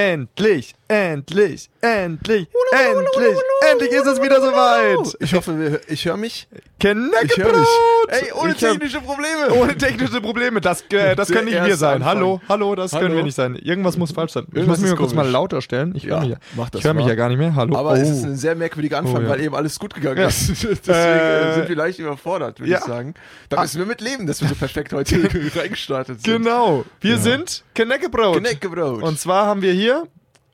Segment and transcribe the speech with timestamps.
[0.00, 3.38] Endlich, endlich, endlich, endlich,
[3.72, 5.16] endlich ist es wieder soweit.
[5.20, 6.46] Ich hoffe, ich höre mich.
[6.78, 7.68] Ich höre mich.
[8.08, 9.54] Ey, ohne Ich technische Probleme.
[9.54, 10.60] Ohne technische Probleme.
[10.60, 11.94] Das, äh, das können nicht wir sein.
[12.02, 12.08] Anfang.
[12.16, 13.02] Hallo, hallo, das Hallo.
[13.04, 13.56] können wir nicht sein.
[13.56, 14.44] Irgendwas muss falsch sein.
[14.50, 15.94] Ich Irgendwas muss mich kurz mal lauter stellen.
[15.96, 16.36] Ich höre Ja, mich ja.
[16.54, 17.54] mach das ich höre mich ja gar nicht mehr.
[17.54, 17.74] Hallo.
[17.76, 17.94] Aber oh.
[17.94, 19.28] es ist ein sehr merkwürdiger Anfang, Oh, ja.
[19.30, 20.28] weil eben alles gut gegangen Ja.
[20.28, 20.50] ist.
[20.62, 23.14] Deswegen Äh, äh, sind wir leicht überfordert, würde ich sagen.
[23.48, 25.16] Da müssen wir mit leben, dass wir so perfekt heute
[25.56, 26.44] reingestartet sind.
[26.44, 26.84] Genau.
[27.00, 28.38] Wir sind Knäckebrot.
[28.38, 29.02] Knäckebrot.
[29.02, 29.85] Und zwar haben wir hier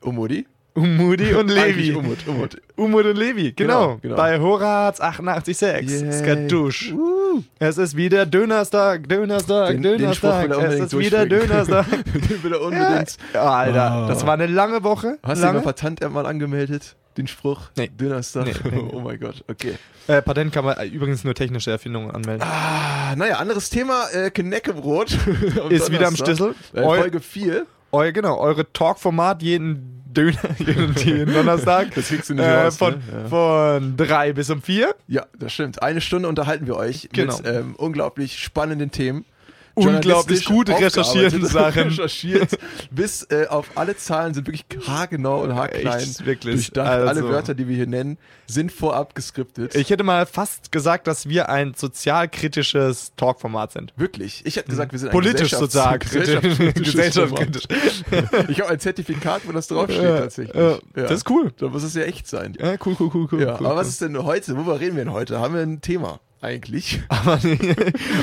[0.01, 0.45] Umudi?
[0.75, 1.93] Umudi und Levi.
[1.93, 2.61] Umut, Umut.
[2.75, 3.79] Umut und Levi, genau.
[3.81, 4.15] Genau, genau.
[4.15, 6.01] Bei Horaz 886.
[6.01, 6.11] Yay.
[6.11, 6.91] Skatusch.
[6.91, 7.43] Uh.
[7.59, 10.49] Es ist wieder Dönerstag, Dönerstag, Den- den Dönerstag.
[10.49, 11.25] er es ist wieder.
[11.27, 11.85] Dönerstag.
[12.05, 13.17] Den will er unbedingt.
[13.33, 14.07] ja, Alter, Ah.
[14.07, 15.17] das war eine lange Woche.
[15.23, 15.59] Hast du lange.
[15.59, 16.95] den Patent mal angemeldet?
[17.17, 17.69] Den Spruch?
[17.77, 17.89] Nee.
[17.95, 18.45] Dönerstag?
[18.45, 18.53] Nee.
[18.93, 19.75] Oh mein Gott, okay.
[20.07, 22.41] Äh, Patent kann man übrigens nur technische Erfindungen anmelden.
[22.47, 24.07] Ah, naja, anderes Thema.
[24.11, 25.15] Äh, Knäckebrot.
[25.69, 26.15] ist wieder am.
[26.15, 26.55] Stissel.
[26.73, 27.65] Äh, Folge 4.
[27.93, 31.93] eu, genau, eure Talkformat jeden Döner, jeden, jeden Donnerstag.
[31.95, 33.01] Das kriegst du nicht äh, raus, von, ne?
[33.23, 33.27] Ja.
[33.29, 34.95] von drei bis um vier.
[35.07, 35.81] Ja, das stimmt.
[35.81, 37.35] Eine Stunde unterhalten wir euch Genau.
[37.37, 39.25] mit ähm, unglaublich spannenden Themen.
[39.75, 41.83] Unglaublich gut recherchierten Sachen.
[41.89, 42.59] recherchiert,
[42.91, 46.55] bis äh, auf alle Zahlen sind wirklich haargenau und haarklein Echt, wirklich.
[46.55, 46.87] durchdacht.
[46.87, 49.73] Also- Alle Wörter, die wir hier nennen, sind vorab geskriptet.
[49.75, 53.93] Ich hätte mal fast gesagt, dass wir ein sozialkritisches Talkformat sind.
[53.97, 54.41] Wirklich.
[54.45, 56.73] Ich hätte gesagt, wir sind ein Politisch sozialkritisch.
[56.75, 57.63] Gesellschaftskritisch.
[58.49, 60.55] Ich habe ein Zertifikat, wo das draufsteht Ja, tatsächlich.
[60.55, 61.51] ja, das ist cool.
[61.57, 62.55] Da muss es ja echt sein.
[62.59, 63.41] Ja, cool, cool, cool, cool.
[63.41, 63.75] Ja, cool, aber cool.
[63.77, 64.55] was ist denn heute?
[64.55, 65.39] Worüber reden wir denn heute?
[65.39, 67.01] Haben wir ein Thema eigentlich?
[67.09, 67.39] Aber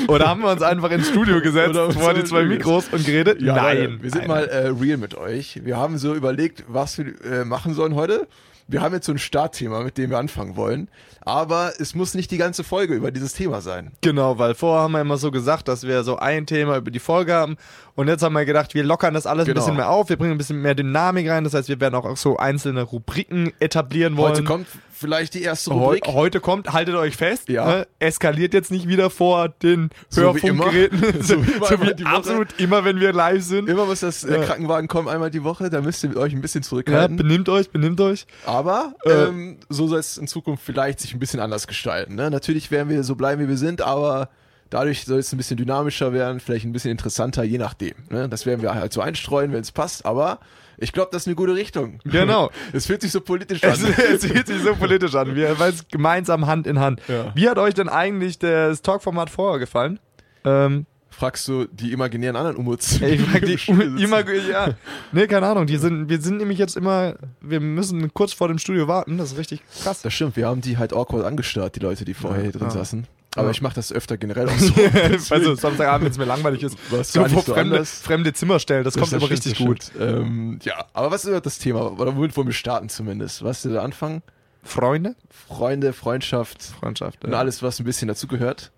[0.07, 3.41] Oder haben wir uns einfach ins Studio gesetzt, vor die zwei Mikros und geredet?
[3.41, 3.99] Ja, nein.
[4.01, 5.61] Wir sind nein, mal äh, real mit euch.
[5.63, 8.27] Wir haben so überlegt, was wir äh, machen sollen heute.
[8.67, 10.87] Wir haben jetzt so ein Startthema, mit dem wir anfangen wollen.
[11.23, 13.91] Aber es muss nicht die ganze Folge über dieses Thema sein.
[14.01, 16.99] Genau, weil vorher haben wir immer so gesagt, dass wir so ein Thema über die
[16.99, 17.57] Folge haben.
[17.95, 19.59] Und jetzt haben wir gedacht, wir lockern das alles Genau.
[19.59, 20.09] ein bisschen mehr auf.
[20.09, 21.43] Wir bringen ein bisschen mehr Dynamik rein.
[21.43, 24.31] Das heißt, wir werden auch so einzelne Rubriken etablieren wollen.
[24.33, 26.07] Heute kommt vielleicht die erste Heu Rubrik.
[26.07, 27.65] heute kommt, haltet euch fest, Ja.
[27.65, 27.87] ne?
[27.99, 30.21] eskaliert jetzt nicht wieder vor den So.
[30.21, 31.01] Hörfunkgeräten.
[31.21, 33.67] So wie immer so wie absolut immer, wenn wir live sind.
[33.67, 34.43] Immer muss das äh, Ja.
[34.43, 35.69] Krankenwagen kommen, einmal die Woche.
[35.69, 37.17] Da müsst ihr euch ein bisschen Ja, zurückhalten.
[37.17, 38.25] benimmt euch, benimmt euch.
[38.45, 39.09] Aber Äh.
[39.11, 42.15] ähm, so soll es in Zukunft vielleicht sich ein bisschen anders gestalten.
[42.15, 42.29] Ne?
[42.29, 44.29] Natürlich werden wir so bleiben, wie wir sind, aber
[44.69, 47.93] dadurch soll es ein bisschen dynamischer werden, vielleicht ein bisschen interessanter, je nachdem.
[48.09, 48.27] Ne?
[48.29, 50.05] Das werden wir halt so einstreuen, wenn es passt.
[50.05, 50.39] Aber
[50.77, 51.99] ich glaube, das ist eine gute Richtung.
[52.05, 52.49] Genau.
[52.73, 53.71] Es fühlt sich so politisch an.
[53.71, 55.35] Es, es fühlt sich so politisch an.
[55.35, 57.01] Wir weil es gemeinsam Hand in Hand.
[57.07, 57.31] Ja.
[57.35, 59.99] Wie hat euch denn eigentlich das Talkformat vorher gefallen?
[60.43, 60.85] Ähm,
[61.21, 62.99] Fragst du die imaginären anderen Umuts?
[62.99, 64.03] ich mag die im Studio sitzen?
[64.03, 64.73] immer, ja.
[65.11, 65.67] Nee, keine Ahnung.
[65.67, 69.19] Die sind, wir sind nämlich jetzt immer, wir müssen kurz vor dem Studio warten.
[69.19, 70.01] Das ist richtig krass.
[70.01, 72.69] Das stimmt, wir haben die halt awkward angestarrt, die Leute, die vorher hier drin ja.
[72.71, 73.05] saßen.
[73.35, 73.51] Aber Ja.
[73.51, 74.57] ich mache das öfter generell auch
[75.19, 75.35] so.
[75.35, 76.75] also Samstagabend, wenn es mir langweilig ist.
[76.89, 79.91] Was So vor so fremde, fremde Zimmer stellen, das, kommt Das immer stimmt, richtig gut.
[79.99, 81.99] Ähm, ja, aber was ist das Thema?
[81.99, 83.43] Oder womit wollen wir starten zumindest?
[83.43, 84.23] Was ist der Anfang?
[84.63, 85.15] Freunde?
[85.29, 87.23] Freunde, Freundschaft Freundschaft.
[87.23, 88.71] und alles, was ein bisschen dazugehört.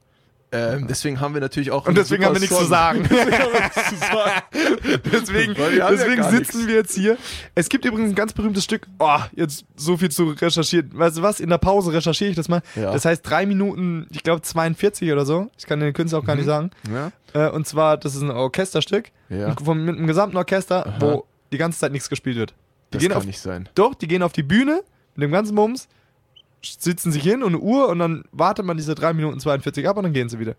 [0.54, 1.88] Ähm, deswegen haben wir natürlich auch.
[1.88, 3.06] Und deswegen haben wir nichts super zu sagen.
[3.06, 3.18] Song.
[3.18, 5.02] Deswegen haben wir nichts zu sagen.
[5.12, 6.68] deswegen wir ja deswegen gar sitzen nichts.
[6.68, 7.18] wir jetzt hier.
[7.56, 8.88] Es gibt übrigens ein ganz berühmtes Stück.
[9.00, 10.92] Oh, jetzt so viel zu recherchieren.
[10.94, 11.40] Weißt du was?
[11.40, 12.62] In der Pause recherchiere ich das mal.
[12.76, 12.92] Ja.
[12.94, 15.50] Das heißt drei Minuten, ich glaube 42 oder so.
[15.58, 16.70] Ich kann den Künstler auch gar nicht sagen.
[16.92, 17.12] Ja?
[17.34, 19.12] Äh, und zwar, das ist ein Orchesterstück.
[19.30, 19.56] Ja.
[19.64, 22.52] Vom, mit einem gesamten Orchester, wo die ganze Zeit nichts gespielt wird.
[22.52, 22.56] Die
[22.92, 23.70] Das gehen kann auf, nicht sein.
[23.74, 24.84] Doch, die gehen auf die Bühne
[25.16, 25.88] mit dem ganzen Bums,
[26.64, 29.98] sitzen sich hin und eine Uhr und dann wartet man diese 3 Minuten 42 ab
[29.98, 30.56] und dann gehen sie wieder.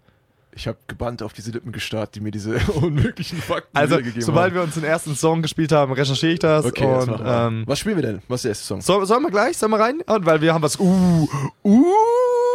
[0.56, 4.54] Ich habe gebannt auf diese Lippen gestarrt, die mir diese unmöglichen Fakten Also, sobald haben.
[4.54, 6.64] wir uns den ersten Song gespielt haben, recherchiere ich das.
[6.64, 7.26] Okay, das und, wir.
[7.48, 8.22] ähm, Was spielen wir denn?
[8.28, 8.80] Was ist der erste Song?
[8.80, 9.58] soll, sollen wir gleich?
[9.58, 10.00] Sollen wir rein?
[10.06, 10.78] Und weil wir haben was.
[10.78, 11.28] Uh,
[11.64, 11.84] uh,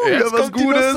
[0.07, 0.95] Jetzt haben was Gutes.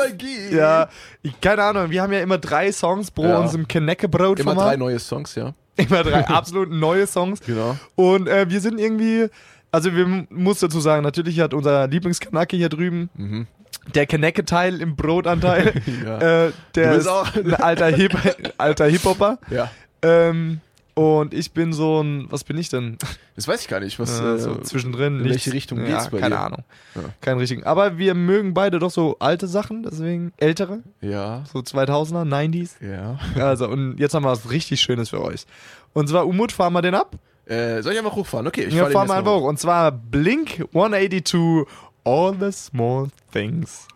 [0.53, 0.89] Ja,
[1.23, 3.39] ich, keine Ahnung, wir haben ja immer drei Songs pro Ja.
[3.41, 5.55] unserem Knäckebrot Immer drei neue Songs, ja.
[5.77, 7.41] Immer drei absolut neue Songs.
[7.47, 7.77] Genau.
[7.97, 9.27] Und äh, wir sind irgendwie,
[9.73, 13.47] also wir muss dazu sagen, natürlich hat unser Lieblingskanake hier drüben, Mhm.
[13.95, 15.73] der Kanake-Teil im Brotanteil,
[16.07, 16.47] Ja.
[16.47, 18.17] äh, der ist auch- ein alter Hip
[18.59, 19.39] alter Hip-Hopper.
[19.51, 19.71] ja.
[20.03, 20.61] Ähm,
[20.95, 22.99] und ich bin so ein, was bin ich denn?
[23.35, 23.99] Das weiß ich gar nicht.
[23.99, 25.15] Was, Äh, äh, so zwischendrin.
[25.17, 25.31] in nichts.
[25.47, 26.41] welche Richtung ja, geht's bei keine dir?
[26.43, 26.65] Ahnung.
[26.95, 27.01] Ja.
[27.23, 27.65] Keinen richtigen.
[27.65, 31.45] Aber wir mögen beide doch so alte Sachen, deswegen ältere, ja.
[31.51, 32.73] so 2000er, 90s.
[32.87, 33.19] Ja.
[33.43, 35.47] Also, und jetzt haben wir was richtig Schönes für euch.
[35.95, 37.17] Und zwar Umut, fahren wir den ab.
[37.47, 38.47] Äh, soll ich einfach hochfahren?
[38.47, 39.49] Okay, ich Ja, fahr mal einfach hoch.
[39.49, 41.67] Und zwar Blink 182,
[42.05, 43.89] All the Small Things.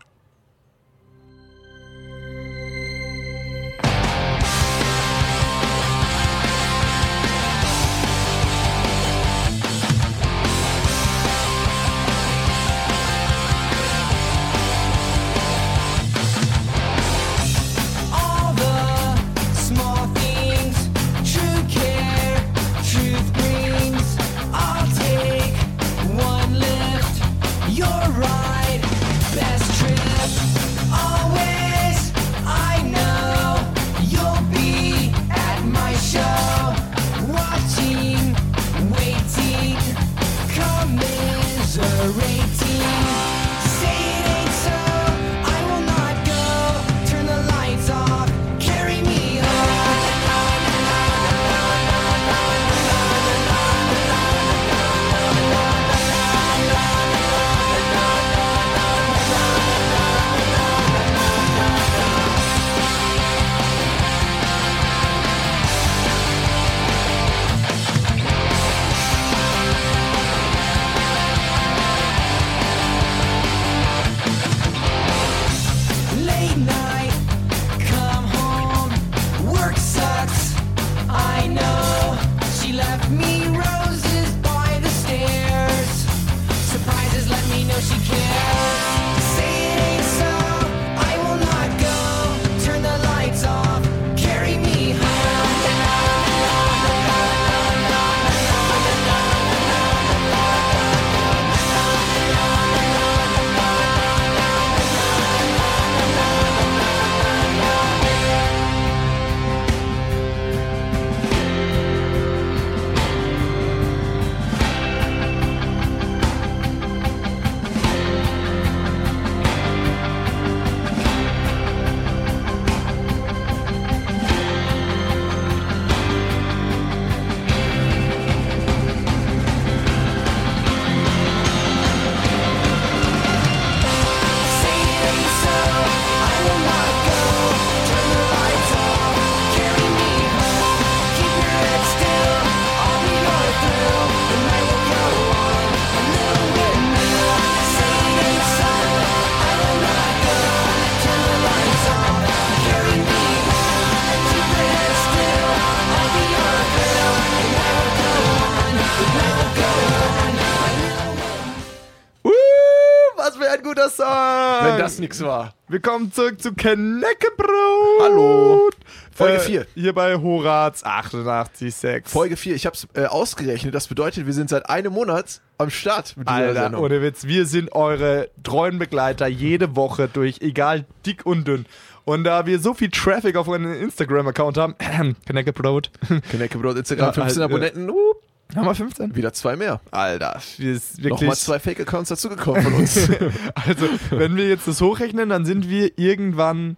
[164.97, 165.53] Das nichts war.
[165.67, 168.01] Willkommen zurück zu Kneckebrot!
[168.01, 168.71] Hallo.
[169.11, 169.67] Folge Äh, 4.
[169.75, 172.07] Hier bei Horaz 88,6.
[172.07, 172.55] Folge 4.
[172.55, 173.75] Ich hab's äh, ausgerechnet.
[173.75, 176.83] Das bedeutet, wir sind seit einem Monat am Start mit dieser Alter, Sendung.
[176.83, 181.67] ohne Witz, wir sind eure treuen Begleiter jede Woche durch, egal dick und dünn.
[182.03, 184.75] Und da wir so viel Traffic auf unseren Instagram-Account haben,
[185.27, 185.91] Kneckebrot,
[186.31, 187.87] Kneckebrot, Instagram, Ja, 15 halt, Abonnenten.
[187.91, 188.13] Uh,
[188.55, 189.15] haben wir 15?
[189.15, 189.81] wieder zwei mehr.
[189.91, 191.21] Alter, wir ist wirklich...
[191.21, 192.97] Nochmal zwei Fake-Accounts dazugekommen von uns.
[193.55, 196.77] Also, wenn wir jetzt das hochrechnen, dann sind wir irgendwann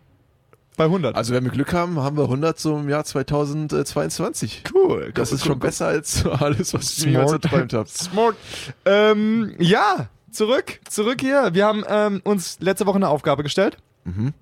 [0.77, 1.16] bei 100.
[1.16, 4.63] also, wenn wir Glück haben, haben wir 100 so im Jahr 2022.
[4.74, 5.12] cool.
[5.13, 7.44] Das ist schon besser als alles, was ich mir Smart.
[7.44, 7.89] erträumt habe.
[7.89, 8.36] Smart.
[8.86, 11.54] Ähm, ja, zurück, zurück hier.
[11.54, 13.77] Wir haben ähm, uns letzte Woche eine Aufgabe gestellt.
[14.06, 14.33] Mhm.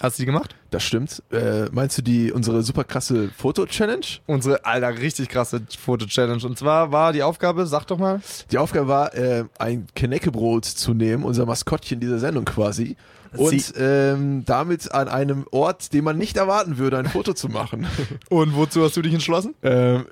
[0.00, 0.56] Hast du die gemacht?
[0.70, 1.22] Das stimmt.
[1.30, 4.06] Äh, meinst du die unsere super krasse Foto-Challenge?
[4.26, 6.44] Unsere, alter, richtig krasse Foto-Challenge.
[6.44, 8.20] Und zwar war die Aufgabe, sag doch mal.
[8.50, 12.96] Die Aufgabe war, äh, ein Kneckebrot zu nehmen, unser Maskottchen dieser Sendung quasi,
[13.36, 17.86] und ähm, damit an einem Ort, den man nicht erwarten würde, ein Foto zu machen.
[18.28, 19.54] Und wozu hast du dich entschlossen?
[19.62, 20.06] ähm,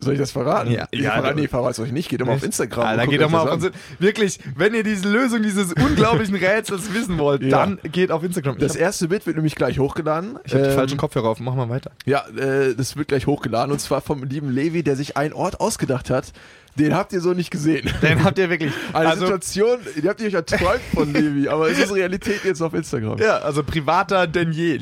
[0.00, 0.70] soll ich das verraten?
[0.70, 0.88] Ja.
[0.90, 2.08] Ich Ja, verrate, nee, verrat's euch nicht.
[2.08, 2.84] Geht doch mal auf Instagram.
[2.86, 6.92] Alter, guckt geht doch mal auf unsere, Wirklich, wenn ihr diese Lösung dieses unglaublichen Rätsels
[6.94, 7.50] wissen wollt, Ja.
[7.66, 8.58] dann geht auf Instagram.
[8.58, 10.38] Das ich erste Bild wird nämlich gleich hochgeladen.
[10.44, 11.40] ich hab die Ähm, falschen Kopfhörer auf.
[11.40, 11.90] Mach mal weiter.
[12.06, 15.60] Ja, äh, das wird gleich hochgeladen und zwar vom lieben Levi, der sich einen Ort
[15.60, 16.32] ausgedacht hat.
[16.76, 17.90] Den habt ihr so nicht gesehen.
[18.02, 18.72] Den habt ihr wirklich.
[18.92, 22.62] Eine Also, Situation, die habt ihr euch erträumt von Levi, aber es ist Realität jetzt
[22.62, 23.18] auf Instagram.
[23.18, 24.76] ja, also privater denn je.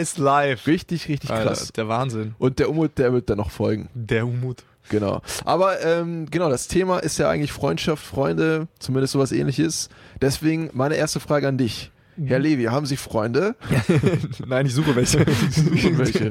[0.00, 0.66] Ist live.
[0.66, 1.72] Richtig, richtig Alter, krass.
[1.72, 2.34] der Wahnsinn.
[2.38, 3.88] Und der Umut, der wird dann noch folgen.
[3.94, 4.62] Der Humut.
[4.90, 5.20] Genau.
[5.44, 9.90] Aber ähm, genau, das Thema ist ja eigentlich Freundschaft, Freunde, zumindest sowas ähnliches.
[10.22, 11.90] Deswegen meine erste Frage an dich.
[12.24, 13.54] Herr Levi, haben Sie Freunde?
[14.46, 15.18] Nein, ich suche welche.
[15.18, 16.30] Und welche?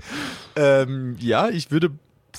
[0.56, 1.92] ähm, ja, ich würde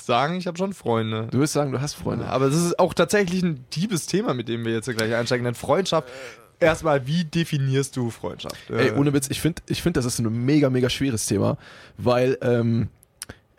[0.09, 1.27] sagen, ich habe schon Freunde.
[1.31, 2.25] Du wirst sagen, du hast Freunde.
[2.27, 5.45] Aber es ist auch tatsächlich ein tiefes Thema, mit dem wir jetzt gleich einsteigen.
[5.45, 6.09] Denn Freundschaft,
[6.59, 8.57] erstmal, wie definierst du Freundschaft?
[8.69, 11.57] Ey, Äh, ohne Witz, ich finde, ich find, das ist ein mega, mega schweres Thema,
[11.97, 12.89] weil ähm,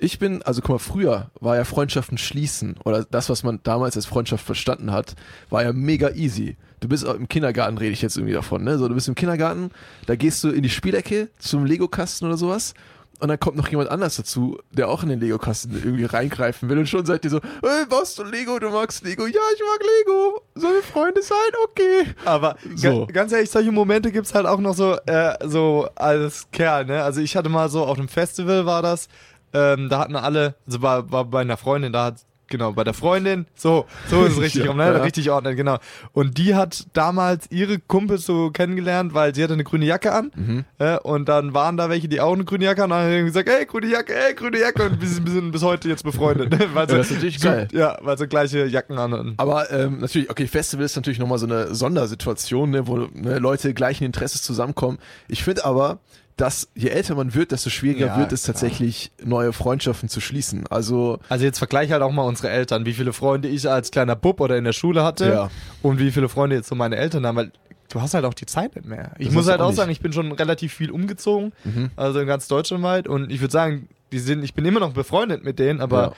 [0.02, 3.96] ich bin, also guck mal, früher war ja Freundschaften schließen oder das, was man damals
[3.96, 5.14] als Freundschaft verstanden hat,
[5.50, 6.56] war ja mega easy.
[6.80, 8.78] Du bist auch im Kindergarten, rede ich jetzt irgendwie davon, ne?
[8.78, 9.70] So, du bist im Kindergarten,
[10.06, 12.74] da gehst du in die Spielecke zum Lego-Kasten oder sowas
[13.20, 16.78] und dann kommt noch jemand anders dazu, der auch in den Lego-Kasten irgendwie reingreifen will
[16.78, 19.80] und schon seid ihr so, hey, baust du Lego, du magst Lego, ja, ich mag
[19.98, 21.36] Lego, sollen wir Freunde sein?
[21.64, 22.14] Okay.
[22.24, 23.06] Aber So.
[23.06, 27.02] ga, ganz ehrlich, solche Momente gibt's halt auch noch so, äh, so als Kerl, ne?
[27.02, 29.08] Also ich hatte mal so auf einem Festival war das,
[29.52, 32.16] ähm, da hatten alle, also war, war bei einer Freundin, da hat,
[32.50, 34.84] genau, bei der Freundin, so, so ist es richtig, Ja, rum, ne?
[34.92, 35.02] ja.
[35.02, 35.78] Richtig ordnen, genau.
[36.12, 40.30] Und die hat damals ihre Kumpels so kennengelernt, weil sie hatte eine grüne Jacke an,
[40.36, 40.64] Mhm.
[40.78, 43.24] äh, und dann waren da welche, die auch eine grüne Jacke an, und dann haben
[43.24, 46.58] gesagt, ey, grüne Jacke, ey, grüne Jacke, und wir sind, bis heute jetzt befreundet, ne?
[46.74, 47.68] weil Ja, das ist natürlich geil.
[47.72, 49.34] Ja, weil sie gleiche Jacken an hatten.
[49.38, 53.72] Aber ähm, natürlich, okay, Festival ist natürlich nochmal so eine Sondersituation, ne, wo ne, Leute
[53.74, 54.98] gleichen Interesses zusammenkommen.
[55.28, 55.98] Ich finde aber,
[56.40, 58.54] dass je älter man wird, desto schwieriger Ja, wird es klar.
[58.54, 60.64] tatsächlich, neue Freundschaften zu schließen.
[60.68, 64.16] Also, Also jetzt vergleich halt auch mal unsere Eltern, wie viele Freunde ich als kleiner
[64.16, 65.50] Bub oder in der Schule hatte Ja.
[65.82, 67.52] und wie viele Freunde jetzt so meine Eltern haben, weil
[67.90, 69.12] du hast halt auch die Zeit nicht mehr.
[69.18, 71.90] Ich Das muss halt auch auch sagen, ich bin schon relativ viel umgezogen, mhm.
[71.96, 74.92] also in ganz Deutschland weit und ich würde sagen, die sind, ich bin immer noch
[74.92, 76.12] befreundet mit denen, aber Ja.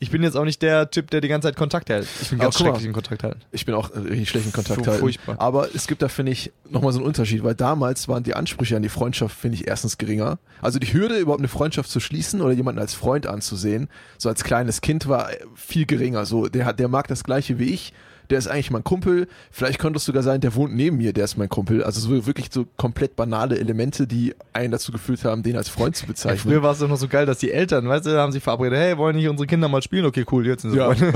[0.00, 2.06] Ich bin jetzt auch nicht der Typ, der die ganze Zeit Kontakt hält.
[2.22, 2.66] Ich bin Aber ganz mal.
[2.66, 3.40] schrecklich in Kontakt halten.
[3.50, 5.00] ich bin auch äh, richtig schlecht in Kontakt halten.
[5.00, 5.36] furchtbar.
[5.38, 8.76] Aber es gibt da, finde ich, nochmal so einen Unterschied, weil damals waren die Ansprüche
[8.76, 10.38] an die Freundschaft, finde ich, erstens geringer.
[10.62, 13.88] Also die Hürde, überhaupt eine Freundschaft zu schließen oder jemanden als Freund anzusehen,
[14.18, 16.26] so als kleines Kind war viel geringer.
[16.26, 17.92] So, der hat, der mag das Gleiche wie ich.
[18.30, 19.26] Der ist eigentlich mein Kumpel.
[19.50, 21.82] Vielleicht könnte es sogar sein, der wohnt neben mir, der ist mein Kumpel.
[21.82, 25.96] Also so wirklich so komplett banale Elemente, die einen dazu geführt haben, den als Freund
[25.96, 26.38] zu bezeichnen.
[26.52, 28.78] früher war es doch noch so geil, dass die Eltern, weißt du, haben sich verabredet,
[28.78, 30.04] hey, wollen nicht unsere Kinder mal spielen?
[30.04, 30.86] Okay, cool, jetzt sind sie Ja.
[30.94, 31.12] Freunde.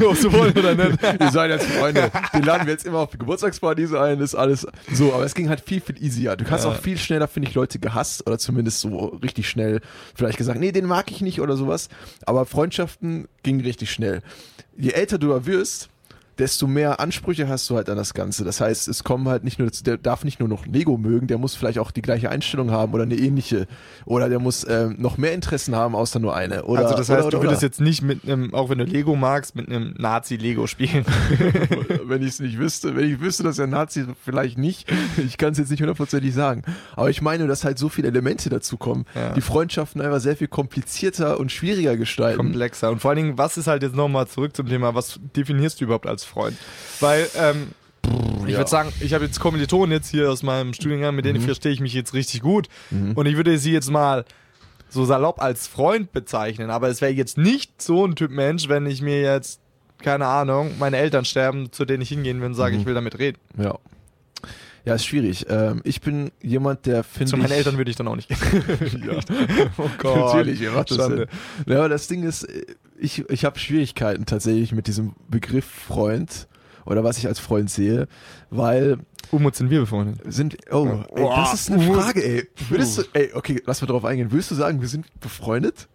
[0.06, 1.02] Ob sie wollen oder nicht.
[1.20, 2.10] Wir seien jetzt Freunde.
[2.34, 5.14] Den laden wir jetzt immer auf die Geburtstagspartys ein, ist alles so.
[5.14, 6.36] Aber es ging halt viel, viel easier.
[6.36, 6.70] Du hast Ja.
[6.70, 9.80] auch viel schneller, finde ich, Leute gehasst oder zumindest so richtig schnell
[10.14, 11.88] vielleicht gesagt, nee, den mag ich nicht oder sowas.
[12.26, 14.20] Aber Freundschaften gingen richtig schnell.
[14.76, 15.88] Je älter du da wirst,
[16.38, 18.44] desto mehr Ansprüche hast du halt an das Ganze.
[18.44, 21.38] Das heißt, es kommen halt nicht nur, der darf nicht nur noch Lego mögen, der
[21.38, 23.66] muss vielleicht auch die gleiche Einstellung haben oder eine ähnliche.
[24.04, 26.64] Oder der muss ähm, noch mehr Interessen haben, außer nur eine.
[26.64, 29.14] Oder, also das heißt, oder, du würdest jetzt nicht mit einem, auch wenn du Lego
[29.16, 31.04] magst, mit einem Nazi-Lego spielen.
[32.04, 34.90] wenn ich es nicht wüsste, wenn ich wüsste, dass er Nazi vielleicht nicht.
[35.18, 36.62] Ich kann es jetzt nicht hundertprozentig sagen.
[36.96, 39.32] Aber ich meine, dass halt so viele Elemente dazu kommen, Ja.
[39.34, 42.38] die Freundschaften einfach sehr viel komplizierter und schwieriger gestalten.
[42.38, 42.90] komplexer.
[42.90, 45.84] Und vor allen Dingen, was ist halt jetzt nochmal zurück zum Thema, was definierst du
[45.84, 46.56] überhaupt als Freund?
[47.00, 47.68] Weil, ähm,
[48.44, 48.58] ich ja.
[48.58, 51.44] würde sagen, ich habe jetzt Kommilitonen jetzt hier aus meinem Studiengang, mit denen Mhm.
[51.46, 52.68] verstehe ich mich jetzt richtig gut.
[52.90, 53.12] Mhm.
[53.12, 54.24] Und ich würde sie jetzt mal
[54.88, 56.70] so salopp als Freund bezeichnen.
[56.70, 59.60] Aber es wäre jetzt nicht so ein Typ Mensch, wenn ich mir jetzt,
[60.02, 62.80] keine Ahnung, meine Eltern sterben, zu denen ich hingehen will und sage, Mhm.
[62.80, 63.38] ich will damit reden.
[63.56, 63.78] Ja.
[64.84, 65.46] Ja, ist schwierig.
[65.48, 69.04] Ähm, ich bin jemand, der finde Zu meinen Eltern würde ich dann auch nicht gehen.
[69.06, 69.20] ja.
[69.78, 70.98] oh Natürlich, ihr macht das.
[71.66, 72.48] Ja, aber das Ding ist,
[73.02, 76.48] ich, ich habe Schwierigkeiten tatsächlich mit diesem Begriff Freund
[76.84, 78.08] oder was ich als Freund sehe,
[78.50, 78.98] weil
[79.30, 80.20] Umut sind wir befreundet.
[80.32, 81.82] sind, oh, ey, das ist eine.
[81.92, 82.48] Frage, ey.
[82.68, 84.30] Würdest du, ey, okay, lass mal drauf eingehen.
[84.32, 85.88] Würdest du sagen, wir sind befreundet?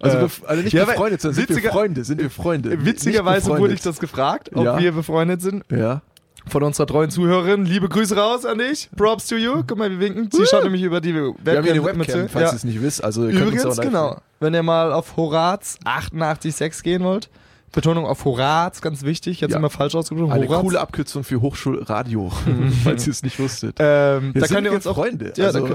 [0.00, 2.84] Also, Äh, also nicht ja, befreundet, sondern sind wir Freunde, sind wir Freunde.
[2.84, 4.78] Witzigerweise wurde ich das gefragt, ob Ja.
[4.78, 5.64] wir befreundet sind.
[5.70, 6.02] Ja.
[6.48, 7.64] Von unserer treuen Zuhörerin.
[7.64, 8.88] Liebe Grüße raus an dich.
[8.96, 9.64] Props to you.
[9.66, 10.28] Guck mal, wir winken.
[10.30, 11.34] Sie schaut nämlich über die Webcam.
[11.44, 12.52] Wir haben hier eine Webcam, falls Ja.
[12.52, 13.02] ihr es nicht wisst.
[13.02, 14.18] Also, ihr Übrigens, genau.
[14.38, 17.28] Wenn ihr mal auf Horaz 886 gehen wollt.
[17.72, 19.40] Betonung auf Horaz, ganz wichtig.
[19.40, 19.58] Jetzt Ja.
[19.58, 20.32] immer falsch ausgedrückt.
[20.32, 20.62] Eine Horaz.
[20.62, 22.30] coole Abkürzung für Hochschulradio,
[22.84, 23.76] falls ihr es nicht wusstet.
[23.80, 24.94] Ähm, da könnt ihr wir uns auch.
[24.94, 25.32] Freunde.
[25.36, 25.68] Ja, also,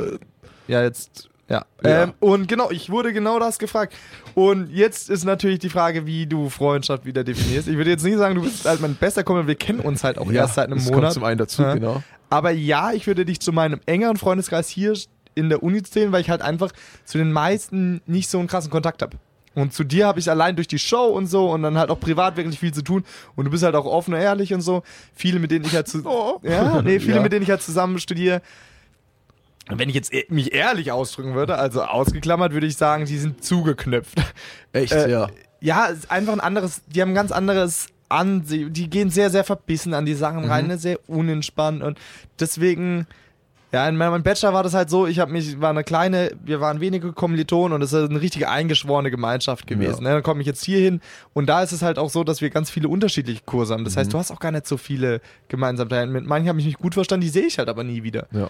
[0.68, 1.28] Ja, jetzt.
[1.52, 1.66] Ja.
[1.84, 2.04] Ja.
[2.04, 3.94] Ähm, und genau, ich wurde genau das gefragt.
[4.36, 7.68] Und jetzt ist natürlich die Frage, wie du Freundschaft wieder definierst.
[7.68, 10.18] Ich würde jetzt nicht sagen, du bist halt mein bester Kumpel, wir kennen uns halt
[10.18, 11.02] auch ja, erst seit einem das Monat.
[11.02, 11.74] kommt zum einen dazu, Ja.
[11.74, 12.04] genau.
[12.30, 14.94] Aber ja, ich würde dich zu meinem engeren Freundeskreis hier
[15.36, 16.72] in der Uni zählen, weil ich halt einfach
[17.04, 19.18] zu den meisten nicht so einen krassen Kontakt habe.
[19.54, 22.00] Und zu dir habe ich allein durch die Show und so und dann halt auch
[22.00, 23.04] privat wirklich viel zu tun.
[23.36, 24.82] Und du bist halt auch offen und ehrlich und so.
[25.14, 26.40] Viele, mit denen ich halt zu Oh.
[26.44, 27.22] ja, nee, viele, Ja.
[27.22, 28.42] mit denen ich halt zusammen studiere.
[29.70, 33.44] Wenn ich jetzt e- mich ehrlich ausdrücken würde, also ausgeklammert, würde ich sagen, die sind
[33.44, 34.18] zugeknüpft.
[34.74, 35.28] Echt, Äh, ja.
[35.62, 38.74] Ja, ist einfach ein anderes, die haben ein ganz anderes Ansehen.
[38.74, 40.78] Die gehen sehr, sehr verbissen an die Sachen rein, ne?
[40.78, 42.00] sehr unentspannt und
[42.40, 43.06] deswegen,
[43.72, 46.60] ja, in meinem Bachelor war das halt so, ich habe mich, war eine kleine, wir
[46.60, 50.04] waren wenige Kommilitonen und es ist eine richtige eingeschworene Gemeinschaft gewesen.
[50.04, 50.10] Ja.
[50.10, 50.16] Ne?
[50.16, 51.00] Dann komme ich jetzt hier hin
[51.34, 53.86] und da ist es halt auch so, dass wir ganz viele unterschiedliche Kurse haben.
[53.86, 54.00] Das Mhm.
[54.00, 56.12] heißt, du hast auch gar nicht so viele Gemeinsamkeiten.
[56.12, 58.28] Mit manchen habe ich mich gut verstanden, die sehe ich halt aber nie wieder.
[58.32, 58.50] Ja.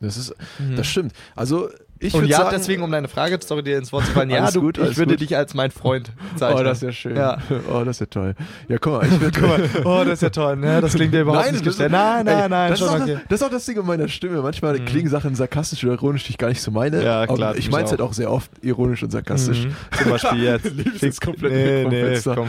[0.00, 0.34] Das ist,
[0.76, 1.12] das stimmt.
[1.34, 4.30] Also, ich Und ja, sagen, deswegen, um deine Frage, sorry, dir ins Wort zu fallen,
[4.30, 5.20] ja, du, gut, ich würde gut.
[5.20, 6.58] dich als mein Freund bezeichnen.
[6.58, 7.16] Oh, das ist ja schön.
[7.16, 7.38] Ja.
[7.70, 8.34] Oh, das ist ja toll.
[8.68, 9.40] Ja, guck mal, ich würde.
[9.40, 10.80] Guck mal, oh, das ist ja toll, ne?
[10.80, 11.92] Das klingt ja überhaupt nicht das- gestellt.
[11.92, 13.14] Nein, nein, ey, nein, das, ist auch okay.
[13.14, 14.40] das, das ist auch das Ding in meiner Stimme.
[14.42, 17.02] Manchmal klingen Sachen sarkastisch oder ironisch, die ich gar nicht so meine.
[17.02, 19.66] Ja, klar, ich meine es halt auch sehr oft ironisch und sarkastisch.
[19.66, 19.76] Mhm.
[20.02, 20.64] Zum Beispiel jetzt.
[20.74, 22.48] Liebst es komplett nee, nee, komm.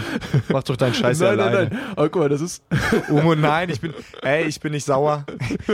[0.49, 1.55] Mach doch deinen Scheiß nein, alleine.
[1.55, 1.79] nein, nein.
[1.95, 2.63] Aber guck mal, das ist.
[3.09, 5.25] Umo, nein, ich bin, ey, ich bin nicht sauer.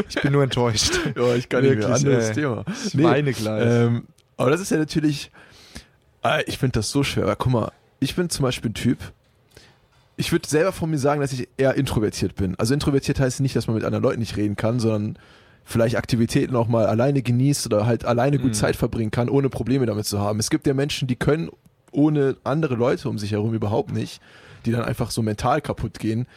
[0.09, 0.99] Ich bin nur enttäuscht.
[1.15, 1.89] Ja, ich kann nicht mehr.
[1.89, 2.31] Anderes.
[2.31, 2.63] Thema.
[2.91, 3.64] Schweine gleich.
[3.65, 4.07] Ähm,
[4.37, 5.31] aber das ist ja natürlich.
[6.23, 7.23] äh, Ich finde das so schwer.
[7.23, 8.99] Aber guck mal, ich bin zum Beispiel ein Typ.
[10.17, 12.55] Ich würde selber von mir sagen, dass ich eher introvertiert bin.
[12.57, 15.17] Also introvertiert heißt nicht, dass man mit anderen Leuten nicht reden kann, sondern
[15.65, 18.53] vielleicht Aktivitäten auch mal alleine genießt oder halt alleine gut Mhm.
[18.53, 20.39] Zeit verbringen kann, ohne Probleme damit zu haben.
[20.39, 21.49] Es gibt ja Menschen, die können
[21.91, 24.21] ohne andere Leute um sich herum überhaupt nicht,
[24.65, 26.27] die dann einfach so mental kaputt gehen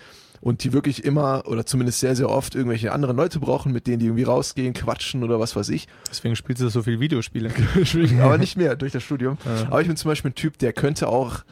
[0.40, 3.98] und die wirklich immer oder zumindest sehr, sehr oft irgendwelche anderen Leute brauchen, mit denen
[3.98, 5.88] die irgendwie rausgehen, quatschen oder was weiß ich.
[6.10, 7.50] Deswegen spielst du so viel Videospiele.
[8.22, 9.38] aber nicht mehr durch das Studium.
[9.44, 9.66] Ja.
[9.68, 11.42] Aber ich bin zum Beispiel ein Typ, der könnte auch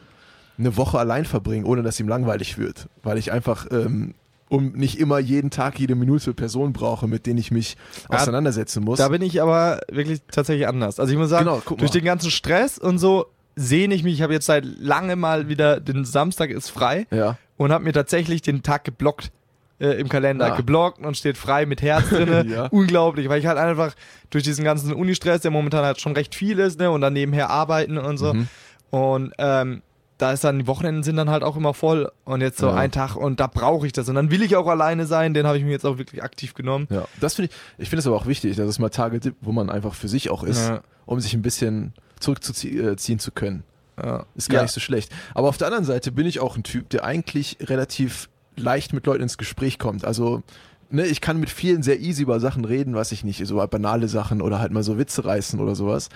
[0.59, 2.89] eine Woche allein verbringen, ohne dass ihm langweilig wird.
[3.03, 4.15] Weil ich einfach, ähm,
[4.49, 7.77] um nicht immer jeden Tag, jede Minute Personen brauche, mit denen ich mich
[8.09, 8.99] auseinandersetzen muss.
[8.99, 11.01] Da bin ich aber wirklich tatsächlich anders.
[11.01, 13.27] Also ich muss sagen, Genau, durch den ganzen Stress und so
[13.57, 14.15] sehne ich mich.
[14.15, 17.39] Ich habe jetzt seit lange mal wieder, den Samstag ist frei ja.
[17.57, 19.31] Und habe mir tatsächlich den Tag geblockt.
[19.79, 20.57] Äh, im Kalender Ah.
[20.57, 22.47] geblockt und steht frei mit Herz drinne.
[22.49, 22.67] Ja.
[22.69, 23.95] Unglaublich, weil ich halt einfach
[24.31, 27.51] durch diesen ganzen Unistress, der momentan halt schon recht viel ist, ne, und dann nebenher
[27.51, 28.33] arbeiten und so.
[28.33, 28.49] Mhm.
[28.89, 29.83] Und ähm,
[30.17, 32.75] da ist dann, die Wochenenden sind dann halt auch immer voll und jetzt so Ja.
[32.75, 34.09] ein Tag und da brauche ich das.
[34.09, 36.55] Und dann will ich auch alleine sein, den habe ich mir jetzt auch wirklich aktiv
[36.55, 36.87] genommen.
[36.89, 39.37] Ja, das finde ich, ich finde es aber auch wichtig, dass es mal Tage gibt,
[39.43, 40.81] wo man einfach für sich auch ist, Ja.
[41.05, 43.63] um sich ein bisschen zurückzuziehen zu können.
[44.03, 44.27] Ja.
[44.35, 44.63] Ist gar Ja.
[44.63, 45.11] nicht so schlecht.
[45.35, 49.07] Aber auf der anderen Seite bin ich auch ein Typ, der eigentlich relativ leicht mit
[49.07, 50.05] Leuten ins Gespräch kommt.
[50.05, 50.43] Also,
[50.91, 54.09] ne, ich kann mit vielen sehr easy über Sachen reden, was ich nicht, so banale
[54.09, 56.09] Sachen oder halt mal so Witze reißen oder sowas.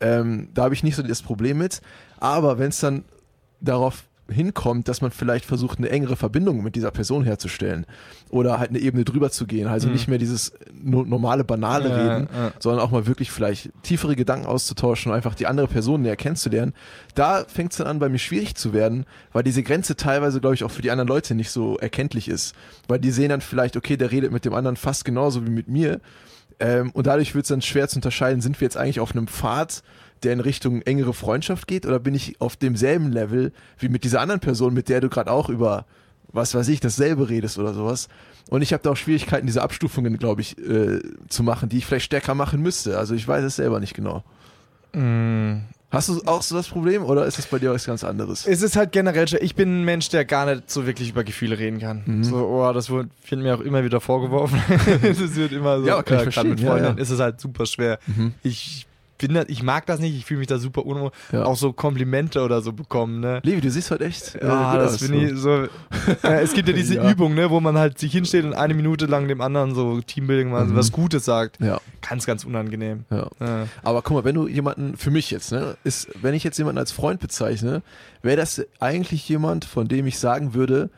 [0.00, 1.80] Ähm, da habe ich nicht so das Problem mit.
[2.18, 3.04] Aber wenn es dann
[3.60, 7.86] darauf hinkommt, dass man vielleicht versucht, eine engere Verbindung mit dieser Person herzustellen
[8.30, 9.92] oder halt eine Ebene drüber zu gehen, also Mhm.
[9.94, 10.52] nicht mehr dieses
[10.82, 12.52] no normale, banale Ja, Reden, ja.
[12.58, 16.72] sondern auch mal wirklich vielleicht tiefere Gedanken auszutauschen und einfach die andere Person näher kennenzulernen.
[17.14, 20.54] Da fängt es dann an, bei mir schwierig zu werden, weil diese Grenze teilweise, glaube
[20.54, 22.54] ich, auch für die anderen Leute nicht so erkenntlich ist.
[22.88, 25.68] Weil die sehen dann vielleicht, okay, der redet mit dem anderen fast genauso wie mit
[25.68, 26.00] mir.
[26.60, 29.26] Ähm, und dadurch wird es dann schwer zu unterscheiden, sind wir jetzt eigentlich auf einem
[29.26, 29.82] Pfad,
[30.24, 34.20] der in Richtung engere Freundschaft geht, oder bin ich auf demselben Level wie mit dieser
[34.20, 35.86] anderen Person, mit der du gerade auch über,
[36.32, 38.08] was weiß ich, dasselbe redest oder sowas.
[38.50, 41.86] Und ich habe da auch Schwierigkeiten, diese Abstufungen, glaube ich, äh, zu machen, die ich
[41.86, 42.98] vielleicht stärker machen müsste.
[42.98, 44.24] Also ich weiß es selber nicht genau.
[44.92, 45.60] Mm.
[45.90, 48.46] Hast du auch so das Problem oder ist es bei dir was ganz anderes?
[48.46, 51.22] Es ist halt generell, schon- ich bin ein Mensch, der gar nicht so wirklich über
[51.22, 52.02] Gefühle reden kann.
[52.06, 52.24] Mhm.
[52.24, 54.58] So, oh, das wird, wird mir auch immer wieder vorgeworfen.
[55.02, 57.02] es wird immer so, Ja, kann ich gerade verstehen, mit ja, Freunden ja.
[57.02, 57.98] ist es halt super schwer.
[58.06, 58.32] Mhm.
[58.42, 58.86] Ich
[59.22, 61.10] bin da, ich mag das nicht, ich fühle mich da super unwohl.
[61.32, 61.44] Ja.
[61.44, 63.40] Auch so Komplimente oder so bekommen, ne?
[63.42, 64.34] Levi, du siehst heute echt.
[64.34, 65.62] äh, Ja, gut das finde ich so.
[66.28, 67.10] äh, es gibt ja diese Ja.
[67.10, 70.50] Übung, ne, wo man halt sich hinsteht und eine Minute lang dem anderen so Teambuilding
[70.50, 70.76] mal Mhm.
[70.76, 71.58] was Gutes sagt.
[71.60, 73.04] Ja, Ganz, ganz unangenehm.
[73.10, 73.28] ja.
[73.40, 73.66] Ja.
[73.82, 76.78] Aber guck mal, wenn du jemanden, für mich jetzt, ne, ist, wenn ich jetzt jemanden
[76.78, 77.82] als Freund bezeichne,
[78.22, 80.90] wäre das eigentlich jemand, von dem ich sagen würde,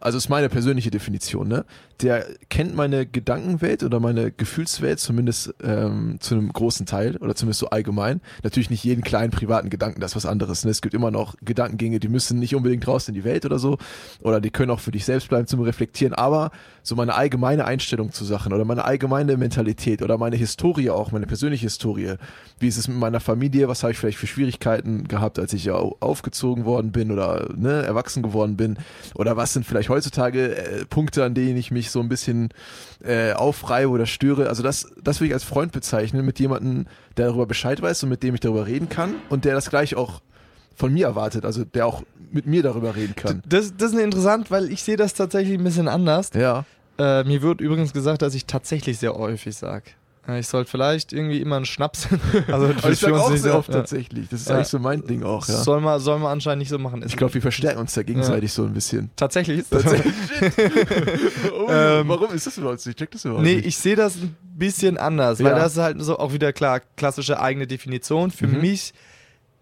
[0.00, 1.64] also ist meine persönliche Definition, ne?
[2.02, 7.60] Der kennt meine Gedankenwelt oder meine Gefühlswelt zumindest ähm, zu einem großen Teil oder zumindest
[7.60, 8.22] so allgemein.
[8.42, 10.64] Natürlich nicht jeden kleinen privaten Gedanken, das ist was anderes.
[10.64, 10.70] Ne?
[10.70, 13.76] Es gibt immer noch Gedankengänge, die müssen nicht unbedingt raus in die Welt oder so
[14.22, 16.14] oder die können auch für dich selbst bleiben zum Reflektieren.
[16.14, 16.50] Aber
[16.82, 21.26] so meine allgemeine Einstellung zu Sachen oder meine allgemeine Mentalität oder meine Historie auch, meine
[21.26, 22.14] persönliche Historie.
[22.58, 23.68] Wie ist es mit meiner Familie?
[23.68, 27.82] Was habe ich vielleicht für Schwierigkeiten gehabt, als ich au- aufgezogen worden bin oder ne,
[27.82, 28.78] erwachsen geworden bin?
[29.14, 32.48] Oder was sind vielleicht heutzutage äh, Punkte, an denen ich mich so ein bisschen
[33.04, 34.48] äh, aufreibe oder störe?
[34.48, 38.08] Also das, das würde ich als Freund bezeichnen, mit jemandem, der darüber Bescheid weiß und
[38.08, 40.20] mit dem ich darüber reden kann und der das gleich auch
[40.76, 43.42] von mir erwartet, also der auch mit mir darüber reden kann.
[43.46, 46.30] Das, das ist interessant, weil ich sehe das tatsächlich ein bisschen anders.
[46.34, 46.64] Ja,
[46.98, 49.90] Äh, mir wird übrigens gesagt, dass ich tatsächlich sehr häufig sage.
[50.38, 52.06] Ich sollte vielleicht irgendwie immer einen Schnaps.
[52.46, 53.74] also aber ich sage auch sehr oft ja.
[53.76, 54.28] tatsächlich.
[54.28, 54.56] Das ist Ja.
[54.56, 55.48] eigentlich so mein Ding auch.
[55.48, 55.56] Ja.
[55.56, 57.02] Soll, man, soll man anscheinend nicht so machen.
[57.06, 59.10] Ich glaube, wir verstärken uns da gegenseitig so ein bisschen.
[59.16, 59.82] tatsächlich ist das.
[59.82, 60.14] Tatsächlich.
[61.52, 62.90] oh, Ähm, warum ist das überhaupt so?
[62.90, 63.66] Ich check das überhaupt Nee, nicht.
[63.66, 65.58] ich sehe das ein bisschen anders, weil Ja.
[65.58, 68.60] das ist halt so auch wieder klar klassische eigene Definition für Mhm.
[68.60, 68.92] mich.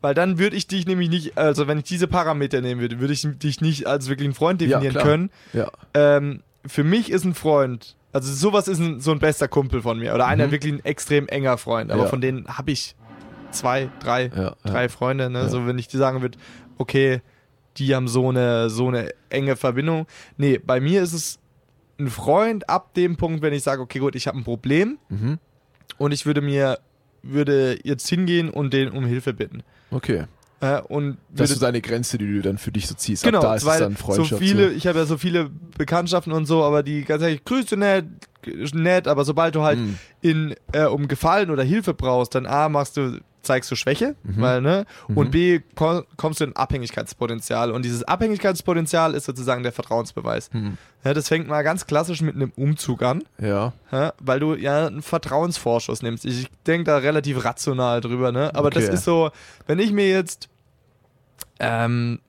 [0.01, 3.13] Weil dann würde ich dich nämlich nicht, also wenn ich diese Parameter nehmen würde, würde
[3.13, 5.05] ich dich nicht als wirklich einen Freund Ja, definieren klar.
[5.05, 5.31] können.
[5.53, 5.71] Ja.
[5.95, 9.99] Ähm, für mich ist ein Freund, also sowas ist ein, so ein bester Kumpel von
[9.99, 10.51] mir oder einer Mhm.
[10.53, 12.09] wirklich ein extrem enger Freund, aber Ja.
[12.09, 12.95] von denen habe ich
[13.51, 14.89] zwei, drei, Ja, drei ja.
[14.89, 15.49] Freunde, ne?
[15.49, 16.39] So wenn ich dir sagen würde,
[16.77, 17.21] okay,
[17.77, 20.07] die haben so eine, so eine enge Verbindung.
[20.37, 21.39] Nee, bei mir ist es
[21.99, 25.39] ein Freund ab dem Punkt, wenn ich sage, okay, gut, ich habe ein Problem Mhm.
[25.97, 26.79] und ich würde mir,
[27.23, 29.63] würde jetzt hingehen und den um Hilfe bitten.
[29.91, 30.25] Okay.
[30.61, 33.23] Äh, und Das ist deine Grenze, die du dann für dich so ziehst.
[33.23, 34.31] Genau, Ab da ist es dann Freundschaft.
[34.31, 37.77] so viele, ich habe ja so viele Bekanntschaften und so, aber die ganz ehrlich, grüße
[37.77, 38.07] nett,
[38.75, 39.99] nett, aber sobald du halt Mhm.
[40.21, 44.41] in äh, um Gefallen oder Hilfe brauchst, dann A machst du zeigst du Schwäche, Mhm.
[44.41, 45.17] weil ne Mhm.
[45.17, 50.51] und B ko kommst du in Abhängigkeitspotenzial und dieses Abhängigkeitspotenzial ist sozusagen der Vertrauensbeweis.
[50.53, 50.79] Mhm.
[51.05, 53.73] Ja, das fängt mal ganz klassisch mit einem Umzug an, Ja.
[53.91, 56.25] ja, weil du ja einen Vertrauensvorschuss nimmst.
[56.25, 58.55] Ich denke da relativ rational drüber, ne?
[58.55, 58.95] Aber das Okay.
[58.95, 59.31] ist so,
[59.67, 60.49] wenn ich mir jetzt
[61.61, 62.21] ähm,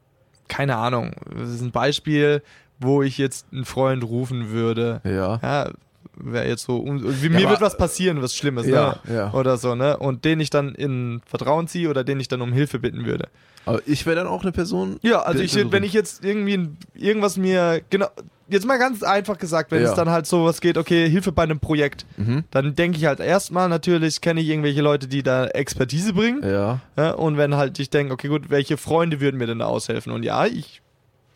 [0.47, 2.41] keine Ahnung, das ist ein Beispiel,
[2.79, 5.01] wo ich jetzt einen Freund rufen würde.
[5.03, 5.39] Ja.
[5.43, 5.71] Ja,
[6.19, 9.15] wäre jetzt so, wie, mir aber- wird was passieren, was Schlimmes, Ja, ne?
[9.15, 9.33] ja.
[9.33, 9.97] Oder so, ne?
[9.97, 13.27] Und den ich dann in Vertrauen ziehe oder den ich dann um Hilfe bitten würde.
[13.65, 14.97] Aber ich wäre dann auch eine Person.
[15.01, 18.07] Ja, also ich, wenn ich jetzt irgendwie irgendwas mir, genau,
[18.47, 19.89] jetzt mal ganz einfach gesagt, wenn Ja.
[19.89, 22.45] es dann halt sowas geht, okay, Hilfe bei einem Projekt, Mhm.
[22.49, 26.41] dann denke ich halt erstmal natürlich, kenne ich irgendwelche Leute, die da Expertise bringen.
[26.43, 26.79] Ja.
[26.97, 30.11] Ja, und wenn halt ich denke, okay, gut, welche Freunde würden mir denn da aushelfen?
[30.13, 30.81] Und ja, ich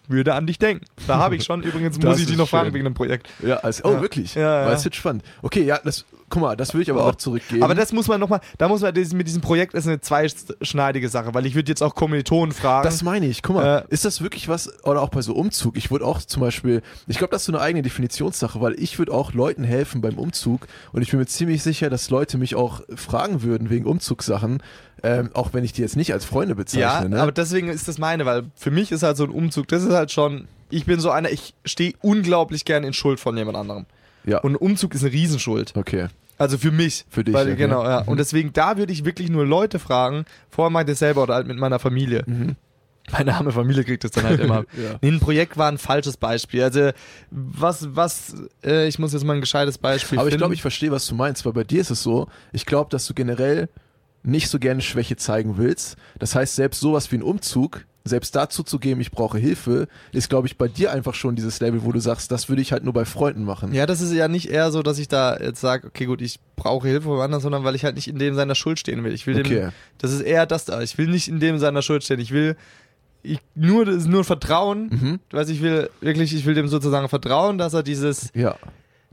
[0.08, 0.86] würde an dich denken.
[1.08, 2.74] Da habe ich schon, übrigens muss ich dich noch fragen schön.
[2.76, 3.28] wegen dem Projekt.
[3.42, 4.02] Ja, also, oh, Ja.
[4.02, 4.36] wirklich?
[4.36, 4.72] Ja, ja.
[4.72, 5.24] Es wird spannend.
[5.42, 7.10] Okay, ja, das, guck mal, das würde ich aber Oh.
[7.10, 7.62] auch zurückgeben.
[7.64, 11.34] Aber das muss man nochmal, da muss man, mit diesem Projekt ist eine zweischneidige Sache,
[11.34, 12.84] weil ich würde jetzt auch Kommilitonen fragen.
[12.84, 13.44] Das meine ich.
[13.44, 15.78] Guck mal, Äh, ist das wirklich was, oder auch bei so Umzug?
[15.78, 18.98] Ich würde auch zum Beispiel, ich glaube, das ist so eine eigene Definitionssache, weil ich
[18.98, 22.56] würde auch Leuten helfen beim Umzug und ich bin mir ziemlich sicher, dass Leute mich
[22.56, 24.64] auch fragen würden wegen Umzugssachen,
[25.04, 26.82] ähm, auch wenn ich die jetzt nicht als Freunde bezeichne.
[26.82, 27.22] ja, ne?
[27.22, 29.94] aber deswegen ist das meine, weil für mich ist halt so ein Umzug, das ist
[29.94, 33.86] halt schon, ich bin so einer, ich stehe unglaublich gern in Schuld von jemand anderem.
[34.26, 35.74] ja, Und ein Umzug ist eine Riesenschuld.
[35.76, 36.08] okay.
[36.38, 37.06] Also für mich.
[37.10, 37.56] Für dich, Weil, okay.
[37.56, 38.02] Genau, ja.
[38.02, 38.08] Mhm.
[38.10, 41.48] Und deswegen, da würde ich wirklich nur Leute fragen, vorher mache ich selber oder halt
[41.48, 42.24] mit meiner Familie.
[42.26, 42.56] Mhm.
[43.12, 44.64] Meine arme Familie kriegt das dann halt immer.
[44.82, 44.98] Ja.
[45.02, 46.64] Nee, ein Projekt war ein falsches Beispiel.
[46.64, 46.92] Also,
[47.32, 50.40] was, was, äh, ich muss jetzt mal ein gescheites Beispiel Aber ich finden.
[50.40, 53.06] glaube, ich verstehe, was du meinst, weil bei dir ist es so, ich glaube, dass
[53.06, 53.68] du generell
[54.24, 55.98] nicht so gerne Schwäche zeigen willst.
[56.18, 60.30] Das heißt, selbst sowas wie ein Umzug, selbst dazu zu geben, ich brauche Hilfe, ist,
[60.30, 62.84] glaube ich, bei dir einfach schon dieses Level, wo du sagst, das würde ich halt
[62.84, 63.74] nur bei Freunden machen.
[63.74, 66.40] Ja, das ist ja nicht eher so, dass ich da jetzt sage, okay, gut, ich
[66.58, 69.14] brauche Hilfe vom anderen, sondern weil ich halt nicht in dem seiner Schuld stehen will.
[69.14, 69.60] Ich will Okay.
[69.62, 70.82] dem, das ist eher das da.
[70.82, 72.20] Ich will nicht in dem seiner Schuld stehen.
[72.20, 72.58] Ich will
[73.26, 74.90] ich, nur, das ist nur Vertrauen.
[74.90, 75.20] Mhm.
[75.30, 78.58] Du weißt, ich will wirklich, ich will dem sozusagen vertrauen, dass er dieses, Ja.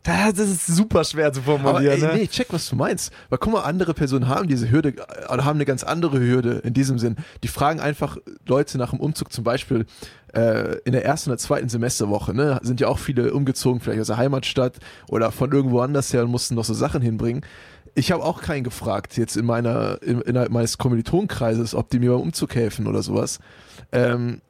[0.03, 2.15] Das ist super schwer zu Aber formulieren, ey, ne?
[2.15, 3.13] nee, check, was du meinst.
[3.29, 6.61] Weil guck mal, andere Personen haben diese Hürde, äh, oder haben eine ganz andere Hürde
[6.65, 7.17] in diesem Sinn.
[7.43, 9.87] Die fragen einfach Leute nach dem Umzug zum Beispiel
[10.33, 14.07] äh, in der ersten oder zweiten Semesterwoche, ne, sind ja auch viele umgezogen, vielleicht aus
[14.07, 17.43] der Heimatstadt oder von irgendwo anders her und mussten noch so Sachen hinbringen.
[17.95, 22.13] Ich habe auch keinen gefragt, jetzt in meiner, in, innerhalb meines Kommilitonenkreises, ob die mir
[22.13, 23.41] beim Umzug helfen oder sowas.
[23.93, 24.41] Ähm,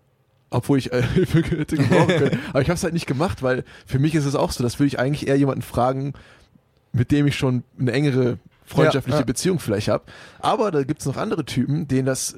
[0.51, 2.39] obwohl ich äh, Hilfe hätte gebrauchen können.
[2.51, 4.79] Aber ich habe es halt nicht gemacht, weil für mich ist es auch so, das
[4.79, 6.13] würde ich eigentlich eher jemanden fragen,
[6.93, 9.27] mit dem ich schon eine engere freundschaftliche Ja, ja.
[9.27, 10.05] Beziehung vielleicht habe.
[10.41, 12.37] Aber da gibt es noch andere Typen, denen das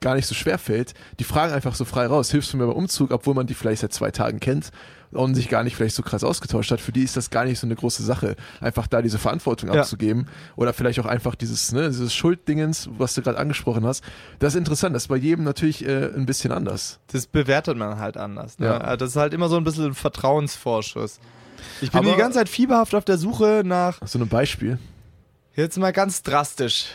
[0.00, 0.94] gar nicht so schwer fällt.
[1.18, 3.80] Die fragen einfach so frei raus, hilfst du mir beim Umzug, obwohl man die vielleicht
[3.80, 4.70] seit zwei Tagen kennt
[5.12, 6.80] und sich gar nicht vielleicht so krass ausgetauscht hat.
[6.80, 9.80] Für die ist das gar nicht so eine große Sache, einfach da diese Verantwortung Ja.
[9.80, 14.04] abzugeben oder vielleicht auch einfach dieses, ne, dieses Schulddingens, was du gerade angesprochen hast.
[14.38, 16.98] Das ist interessant, das ist bei jedem natürlich äh, ein bisschen anders.
[17.12, 18.58] Das bewertet man halt anders.
[18.58, 18.66] Ne?
[18.66, 18.96] Ja.
[18.96, 21.20] Das ist halt immer so ein bisschen ein Vertrauensvorschuss.
[21.80, 24.78] Ich bin Aber- die ganze Zeit fieberhaft auf der Suche nach, So ein Beispiel.
[25.54, 26.86] jetzt mal ganz drastisch,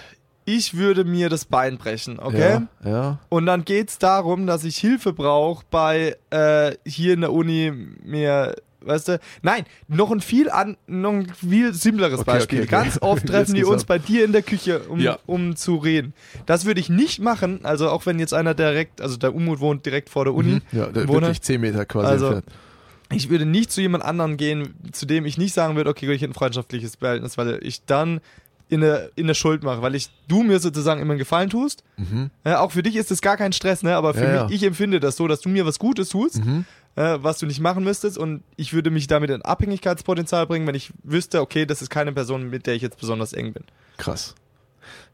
[0.46, 2.60] ich würde mir das Bein brechen, okay?
[2.84, 3.20] Ja, ja.
[3.30, 7.72] Und dann geht's darum, dass ich Hilfe brauche bei äh, hier in der Uni
[8.04, 12.60] mir, weißt du, nein, noch ein viel an, noch ein viel simpleres Okay, Beispiel.
[12.64, 12.84] okay, okay.
[12.84, 15.18] Ganz oft treffen die uns bei dir in der Küche, um, Ja.
[15.26, 16.14] um zu reden.
[16.46, 19.86] Das würde ich nicht machen, also auch wenn jetzt einer direkt, also der Umut wohnt
[19.86, 20.56] direkt vor der Uni.
[20.56, 20.62] Mhm.
[20.72, 21.22] Ja, der, Wohne.
[21.22, 22.46] wirklich 10 Meter quasi Also, entfernt.
[23.12, 26.22] Ich würde nicht zu jemand anderen gehen, zu dem ich nicht sagen würde, okay, ich
[26.22, 28.22] hätte ein freundschaftliches Verhältnis, weil ich dann
[28.70, 31.84] in eine, in eine Schuld mache, weil ich du mir sozusagen immer einen Gefallen tust.
[31.98, 32.32] Mhm.
[32.46, 33.96] Ja, auch für dich ist das gar kein Stress, ne?
[33.96, 36.66] aber für Ja, mich, ich empfinde das so, dass du mir was Gutes tust, Mhm.
[36.96, 40.76] äh, was du nicht machen müsstest und ich würde mich damit in Abhängigkeitspotenzial bringen, wenn
[40.76, 43.64] ich wüsste, okay, das ist keine Person, mit der ich jetzt besonders eng bin.
[43.98, 44.36] Krass.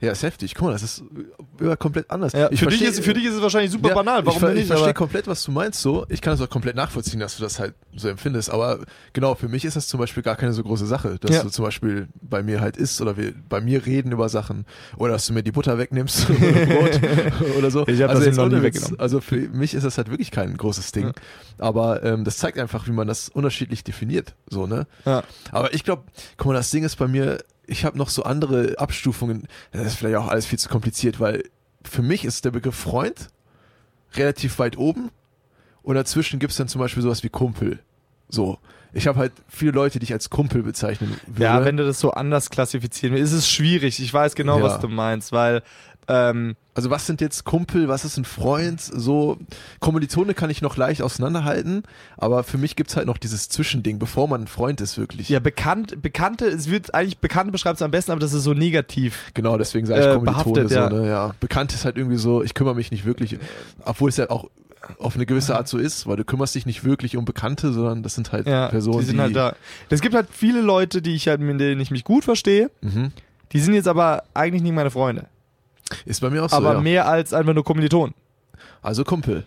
[0.01, 0.55] Ja, ist heftig.
[0.55, 1.03] Guck mal, das ist
[1.60, 2.34] über komplett anders.
[2.34, 4.39] Ja, für, dich versteh- ist, für dich ist es wahrscheinlich super Ja, banal, warum ich,
[4.39, 6.05] ver- ich verstehe komplett, was du meinst so.
[6.10, 8.49] Ich kann es auch komplett nachvollziehen, dass du das halt so empfindest.
[8.49, 8.79] Aber
[9.13, 11.43] genau, für mich ist das zum Beispiel gar keine so große Sache, dass Ja.
[11.43, 14.65] du zum Beispiel bei mir halt isst oder wir bei mir reden über Sachen
[14.97, 17.01] oder dass du mir die Butter wegnimmst oder Brot
[17.58, 17.88] oder so.
[17.88, 18.99] Ich hab also das noch nie weggenommen.
[18.99, 21.12] Also für mich ist das halt wirklich kein großes Ding.
[21.58, 24.36] Aber ähm, das zeigt einfach, wie man das unterschiedlich definiert.
[24.49, 24.88] So, ne?
[25.05, 25.23] ja.
[25.51, 26.03] Aber ich glaube,
[26.38, 29.47] guck mal, das Ding ist bei mir, ich habe noch so andere Abstufungen.
[29.71, 31.43] Das ist vielleicht auch alles viel zu kompliziert, weil
[31.84, 33.29] für mich ist der Begriff Freund
[34.15, 35.12] relativ weit oben
[35.84, 37.79] und dazwischen gibt es dann zum Beispiel sowas wie Kumpel.
[38.27, 38.58] So.
[38.91, 41.43] Ich habe halt viele Leute, die ich als Kumpel bezeichnen würde.
[41.43, 43.99] ja, wenn du das so anders klassifizieren willst, ist es schwierig.
[43.99, 44.63] Ich weiß genau, Ja.
[44.63, 45.62] was du meinst, weil
[46.09, 48.81] ähm, also was sind jetzt Kumpel, was ist ein Freund?
[48.81, 49.37] So,
[49.79, 51.83] Kommilitone kann ich noch leicht auseinanderhalten,
[52.17, 55.29] aber für mich gibt's halt noch dieses Zwischending, bevor man ein Freund ist wirklich.
[55.29, 58.53] ja, bekannt, Bekannte, es wird eigentlich Bekannte beschreibt es am besten, aber das ist so
[58.53, 59.31] negativ.
[59.33, 60.89] Genau, deswegen sage ich Äh, Kommilitone behaftet, so, ja.
[60.89, 61.07] ne?
[61.09, 61.35] Ja.
[61.39, 63.37] Bekannt ist halt irgendwie so, ich kümmere mich nicht wirklich,
[63.85, 64.49] obwohl es ja auch
[64.97, 68.01] auf eine gewisse Art so ist, weil du kümmerst dich nicht wirklich um Bekannte, sondern
[68.01, 69.55] das sind halt Ja, Personen, die sind halt da.
[69.89, 72.71] Es gibt halt viele Leute, die ich halt, mit denen ich mich gut verstehe.
[72.81, 73.11] Mhm.
[73.51, 75.27] Die sind jetzt aber eigentlich nicht meine Freunde.
[76.06, 76.82] Ist bei mir auch so, aber ja.
[76.82, 78.13] mehr als einfach nur Kommilitonen.
[78.82, 79.45] Also Kumpel,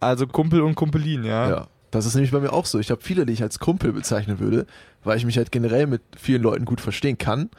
[0.00, 1.48] Also Kumpel und Kumpelin, ja.
[1.48, 1.66] ja.
[1.90, 2.78] Das ist nämlich bei mir auch so.
[2.78, 4.66] Ich habe viele, die ich als Kumpel bezeichnen würde,
[5.04, 7.50] weil ich mich halt generell mit vielen Leuten gut verstehen kann.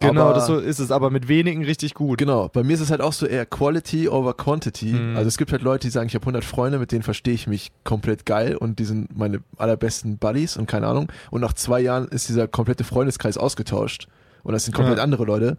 [0.00, 2.18] Genau, aber, das so ist es, aber mit wenigen richtig gut.
[2.18, 4.86] Genau, bei mir ist es halt auch so eher Quality over Quantity.
[4.92, 5.16] Mhm.
[5.16, 7.46] Also es gibt halt Leute, die sagen, ich habe 100 Freunde, mit denen verstehe ich
[7.46, 11.12] mich komplett geil und die sind meine allerbesten Buddies und keine Ahnung.
[11.30, 14.08] Und nach zwei Jahren ist dieser komplette Freundeskreis ausgetauscht
[14.42, 15.04] und das sind komplett Ja.
[15.04, 15.58] andere Leute.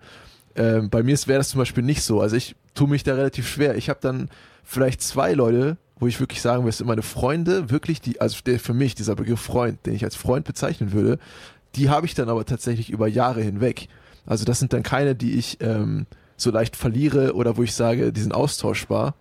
[0.55, 2.21] Ähm, bei mir wäre das zum Beispiel nicht so.
[2.21, 3.75] Also ich tue mich da relativ schwer.
[3.75, 4.29] Ich habe dann
[4.63, 8.59] vielleicht zwei Leute, wo ich wirklich sagen würde, sind meine Freunde, wirklich die, also der,
[8.59, 11.19] für mich dieser Begriff Freund, den ich als Freund bezeichnen würde,
[11.75, 13.87] die habe ich dann aber tatsächlich über Jahre hinweg.
[14.25, 16.05] Also das sind dann keine, die ich ähm,
[16.37, 19.15] so leicht verliere oder wo ich sage, die sind austauschbar,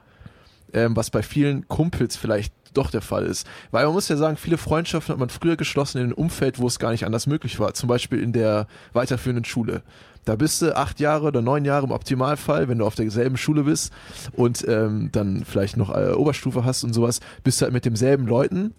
[0.72, 3.46] ähm, was bei vielen Kumpels vielleicht doch der Fall ist.
[3.70, 6.66] Weil man muss ja sagen, viele Freundschaften hat man früher geschlossen in einem Umfeld, wo
[6.66, 7.74] es gar nicht anders möglich war.
[7.74, 9.82] Zum Beispiel in der weiterführenden Schule.
[10.24, 13.64] Da bist du acht Jahre oder neun Jahre im Optimalfall, wenn du auf derselben Schule
[13.64, 13.92] bist
[14.32, 18.26] und ähm, dann vielleicht noch äh, Oberstufe hast und sowas, bist du halt mit demselben
[18.26, 18.74] Leuten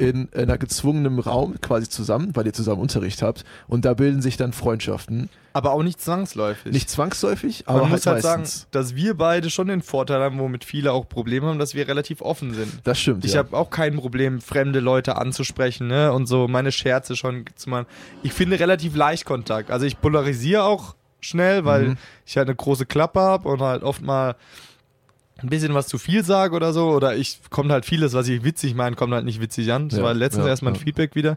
[0.00, 4.36] in einer gezwungenen Raum quasi zusammen, weil ihr zusammen Unterricht habt und da bilden sich
[4.36, 5.28] dann Freundschaften.
[5.52, 6.72] Aber auch nicht zwangsläufig.
[6.72, 8.66] Nicht zwangsläufig, Man aber muss halt halt sagen, meistens.
[8.70, 12.22] dass wir beide schon den Vorteil haben, womit viele auch Probleme haben, dass wir relativ
[12.22, 12.72] offen sind.
[12.84, 13.24] das stimmt.
[13.24, 13.38] Ich ja.
[13.40, 16.12] habe auch kein Problem, fremde Leute anzusprechen, ne?
[16.12, 17.86] Und so meine Scherze schon zu machen.
[18.22, 19.70] Ich finde relativ leicht Kontakt.
[19.70, 21.96] Also ich polarisiere auch schnell, weil Mhm.
[22.24, 24.36] ich halt eine große Klappe habe und halt oft mal
[25.42, 26.90] ein bisschen was zu viel sage oder so.
[26.90, 29.88] Oder ich kommt halt vieles, was ich witzig meine, kommt halt nicht witzig an.
[29.88, 30.80] Das Ja, war letztens ja, erst mal ein ja.
[30.80, 31.36] Feedback wieder,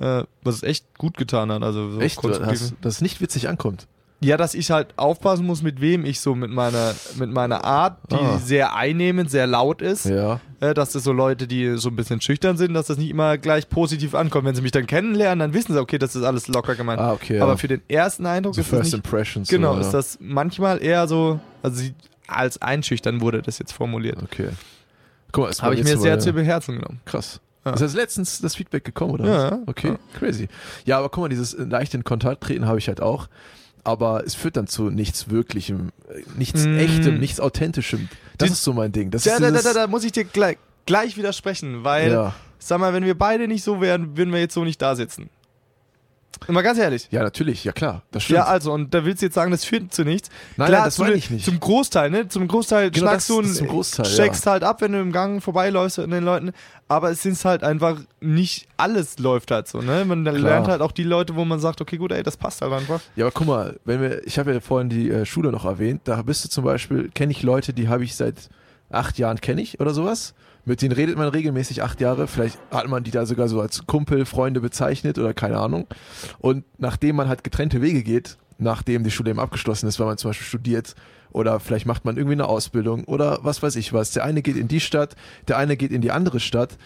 [0.00, 1.62] äh, was es echt gut getan hat.
[1.62, 3.86] Also so Echt, dass, dass es nicht witzig ankommt.
[4.24, 7.98] Ja, dass ich halt aufpassen muss, mit wem ich so mit meiner, mit meiner Art,
[8.12, 8.38] die Ah.
[8.38, 10.38] sehr einnehmend, sehr laut ist, Ja.
[10.60, 13.36] äh, dass das so Leute, die so ein bisschen schüchtern sind, dass das nicht immer
[13.36, 14.44] gleich positiv ankommt.
[14.44, 17.00] Wenn sie mich dann kennenlernen, dann wissen sie, okay, das ist alles locker gemeint.
[17.00, 17.38] Ah, okay.
[17.38, 17.42] Ja.
[17.42, 19.48] Aber für den ersten Eindruck so ist das First nicht, Impressions.
[19.48, 19.92] genau, so, ist ja.
[19.94, 21.92] das manchmal eher so, also sie,
[22.36, 24.22] als einschüchtern wurde das jetzt formuliert.
[24.22, 24.48] Okay.
[25.32, 27.00] Guck mal, ist Habe ich mir sehr zu Herzen genommen.
[27.04, 27.40] Krass.
[27.64, 27.72] Ja.
[27.74, 29.24] Ist das letztens das Feedback gekommen, oder?
[29.26, 29.58] Ja?
[29.66, 29.98] Okay, ja.
[30.18, 30.48] crazy.
[30.84, 33.28] Ja, aber guck mal, dieses äh, leicht in Kontakt treten habe ich halt auch.
[33.84, 36.78] Aber es führt dann zu nichts Wirklichem, äh, nichts Mm.
[36.78, 38.08] Echtem, nichts Authentischem.
[38.38, 39.10] Das Die- ist so mein Ding.
[39.10, 42.34] Das Da, da, da, da, da muss ich dir gleich, gleich widersprechen, weil, ja.
[42.58, 45.30] sag mal, wenn wir beide nicht so wären, würden wir jetzt so nicht da sitzen.
[46.48, 47.08] Immer ganz ehrlich.
[47.10, 48.38] Ja, natürlich, ja klar, das stimmt.
[48.38, 50.28] Ja, also, und da willst du jetzt sagen, das führt zu nichts.
[50.56, 51.44] Nein, Klar, nein, das meine ne- ich nicht.
[51.44, 52.28] Zum Großteil, ne?
[52.28, 55.12] Zum Großteil Genau, schnackst das du und zum Großteil, steckst halt ab, wenn du im
[55.12, 56.52] Gang vorbeiläufst an den Leuten.
[56.88, 60.04] Aber es ist halt einfach nicht alles läuft halt so, ne?
[60.04, 60.38] Man Klar.
[60.38, 63.00] lernt halt auch die Leute, wo man sagt, okay, gut, ey, das passt halt einfach.
[63.16, 66.02] Ja, aber guck mal, wenn wir, ich habe ja vorhin die äh, Schule noch erwähnt,
[66.04, 68.48] da bist du zum Beispiel, kenne ich Leute, die habe ich seit
[68.90, 70.34] acht Jahren kenne ich oder sowas.
[70.64, 72.28] Mit denen redet man regelmäßig acht Jahre.
[72.28, 75.86] Vielleicht hat man die da sogar so als Kumpel, Freunde bezeichnet oder keine Ahnung.
[76.38, 80.18] Und nachdem man halt getrennte Wege geht, nachdem die Schule eben abgeschlossen ist, weil man
[80.18, 80.94] zum Beispiel studiert
[81.32, 84.12] oder vielleicht macht man irgendwie eine Ausbildung oder was weiß ich was.
[84.12, 85.16] Der eine geht in die Stadt,
[85.48, 86.76] der eine geht in die andere Stadt.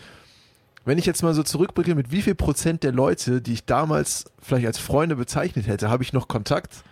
[0.84, 4.24] Wenn ich jetzt mal so zurückblicke, mit wie viel Prozent der Leute, die ich damals
[4.40, 6.84] vielleicht als Freunde bezeichnet hätte, habe ich noch Kontakt?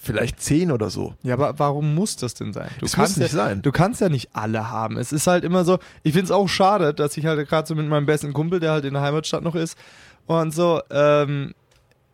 [0.00, 1.14] Vielleicht zehn oder so.
[1.22, 2.70] Ja, aber warum muss das denn sein?
[2.78, 3.62] Du Es muss nicht ja, sein.
[3.62, 4.96] Du kannst ja nicht alle haben.
[4.96, 7.74] Es ist halt immer so, ich finde es auch schade, dass ich halt gerade so
[7.74, 9.76] mit meinem besten Kumpel, der halt in der Heimatstadt noch ist
[10.26, 11.52] und so, ähm,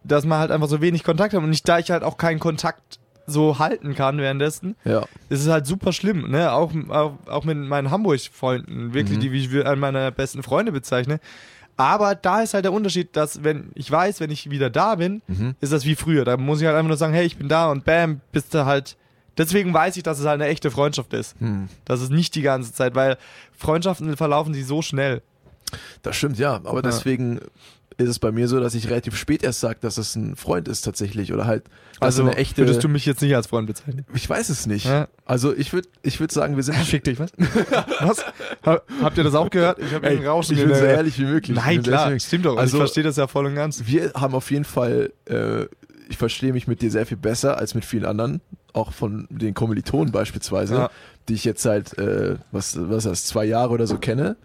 [0.02, 2.38] dass man halt einfach so wenig Kontakt hat und nicht, da ich halt auch keinen
[2.40, 5.02] Kontakt so halten kann währenddessen, Ja.
[5.30, 6.52] ist es halt super schlimm, ne?
[6.52, 9.22] Auch, auch, auch mit meinen Hamburg-Freunden, wirklich, Mhm.
[9.22, 11.20] die wie ich an meine besten Freunde bezeichne.
[11.76, 15.22] Aber da ist halt der Unterschied, dass wenn ich weiß, wenn ich wieder da bin,
[15.26, 15.54] Mhm.
[15.60, 16.24] ist das wie früher.
[16.24, 18.64] Da muss ich halt einfach nur sagen, hey, ich bin da und bam, bist du
[18.64, 18.96] halt.
[19.36, 21.34] Deswegen weiß ich, dass es halt eine echte Freundschaft ist.
[21.40, 21.68] Hm.
[21.84, 23.16] Das ist nicht die ganze Zeit, weil
[23.56, 25.22] Freundschaften verlaufen sie so schnell.
[26.02, 26.54] Das stimmt, ja.
[26.56, 26.82] Aber Ja.
[26.82, 27.40] deswegen
[27.96, 30.68] ist es bei mir so, dass ich relativ spät erst sage, dass es ein Freund
[30.68, 31.32] ist tatsächlich.
[31.32, 31.64] Oder halt,
[32.00, 32.62] Also eine echte.
[32.62, 34.04] würdest du mich jetzt nicht als Freund bezeichnen.
[34.14, 34.86] ich weiß es nicht.
[34.86, 35.08] Ja.
[35.24, 36.76] Also ich würde ich würd sagen, wir sind.
[36.84, 37.30] Fick dich, was?
[38.00, 38.24] was?
[38.66, 39.78] Ha- Habt ihr das auch gehört?
[39.78, 41.56] Ich habe einen Rauschen ich in bin so ehrlich wie möglich.
[41.56, 42.56] Nein, klar, stimmt doch.
[42.56, 43.82] Also- ich verstehe das ja voll und ganz.
[43.86, 45.64] Wir haben auf jeden Fall, äh,
[46.08, 48.40] ich verstehe mich mit dir sehr viel besser als mit vielen anderen,
[48.72, 50.90] auch von den Kommilitonen beispielsweise, Ja.
[51.28, 54.36] die ich jetzt seit, äh, was, was das, zwei Jahre oder so kenne.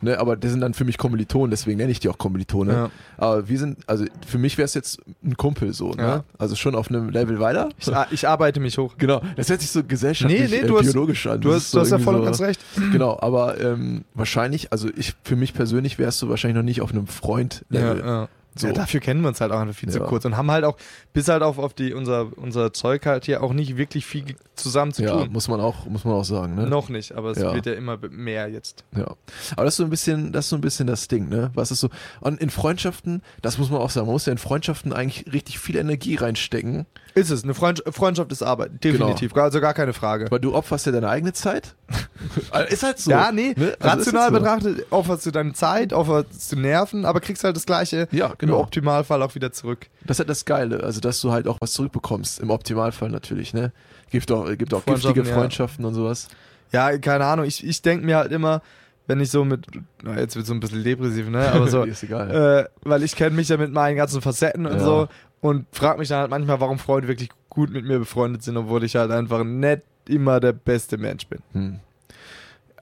[0.00, 2.72] Ne, aber das sind dann für mich Kommilitonen, deswegen nenne ich die auch Kommilitone.
[2.72, 2.90] Ja.
[3.16, 6.02] Aber wir sind, also für mich wäre es jetzt ein Kumpel so, ne?
[6.02, 6.24] Ja.
[6.38, 7.68] Also schon auf einem Level weiter.
[7.78, 8.94] Ich, ich arbeite mich hoch.
[8.98, 11.40] Genau, das hört sich so gesellschaftlich, Nee, nee, äh, du hast- biologisch an.
[11.40, 12.60] Du hast, du so hast ja voll und so- ganz recht.
[12.92, 16.92] Genau, aber ähm, wahrscheinlich, also ich für mich persönlich wärst du wahrscheinlich noch nicht auf
[16.92, 17.98] einem Freund-Level.
[18.04, 18.28] ja.
[18.60, 18.66] So.
[18.68, 20.04] Ja, dafür kennen wir uns halt auch einfach viel zu Ja.
[20.04, 20.76] kurz und haben halt auch
[21.12, 24.92] bis halt auf, auf die, unser, unser Zeug halt hier auch nicht wirklich viel zusammen
[24.92, 25.30] zu Ja, tun.
[25.32, 26.66] muss man auch, muss man auch sagen, ne?
[26.66, 27.54] Noch nicht, aber es Ja.
[27.54, 28.84] wird ja immer mehr jetzt.
[28.96, 29.14] Ja.
[29.52, 31.50] Aber das ist so ein bisschen, das ist so ein bisschen das Ding, ne?
[31.54, 31.88] Was ist so.
[32.20, 35.58] Und in Freundschaften, das muss man auch sagen, man muss ja in Freundschaften eigentlich richtig
[35.58, 37.42] viel Energie reinstecken, Ist es.
[37.42, 38.84] Eine Freund Freundschaft ist Arbeit.
[38.84, 39.34] Definitiv.
[39.34, 40.26] Also gar keine Frage.
[40.30, 41.74] weil du opferst ja deine eigene Zeit.
[42.50, 43.10] Also ist halt so.
[43.10, 43.74] ja, nee, ne?
[43.80, 44.38] Also ist rational halt so.
[44.70, 48.49] betrachtet opferst du deine Zeit, opferst du Nerven, aber kriegst halt das Gleiche Ja, im
[48.50, 48.62] genau.
[48.62, 49.86] Optimalfall auch wieder zurück.
[50.04, 52.40] Das ist halt das Geile, also dass du halt auch was zurückbekommst.
[52.40, 53.72] Im Optimalfall natürlich, ne?
[54.10, 55.34] Gibt auch, gibt auch Freundschaften, giftige ja.
[55.34, 56.28] Freundschaften und sowas.
[56.72, 57.44] Ja, keine Ahnung.
[57.46, 58.62] Ich, ich denke mir halt immer,
[59.06, 59.66] wenn ich so mit,
[60.02, 61.50] na, jetzt wird so ein bisschen depressiv, ne?
[61.52, 62.30] Aber so, ist egal.
[62.30, 64.84] äh, weil ich kenne mich ja mit meinen ganzen Facetten und Ja.
[64.84, 65.08] so
[65.40, 68.84] und frage mich dann halt manchmal, warum Freunde wirklich gut mit mir befreundet sind, obwohl
[68.84, 71.40] ich halt einfach nicht immer der beste Mensch bin.
[71.52, 71.80] Hm.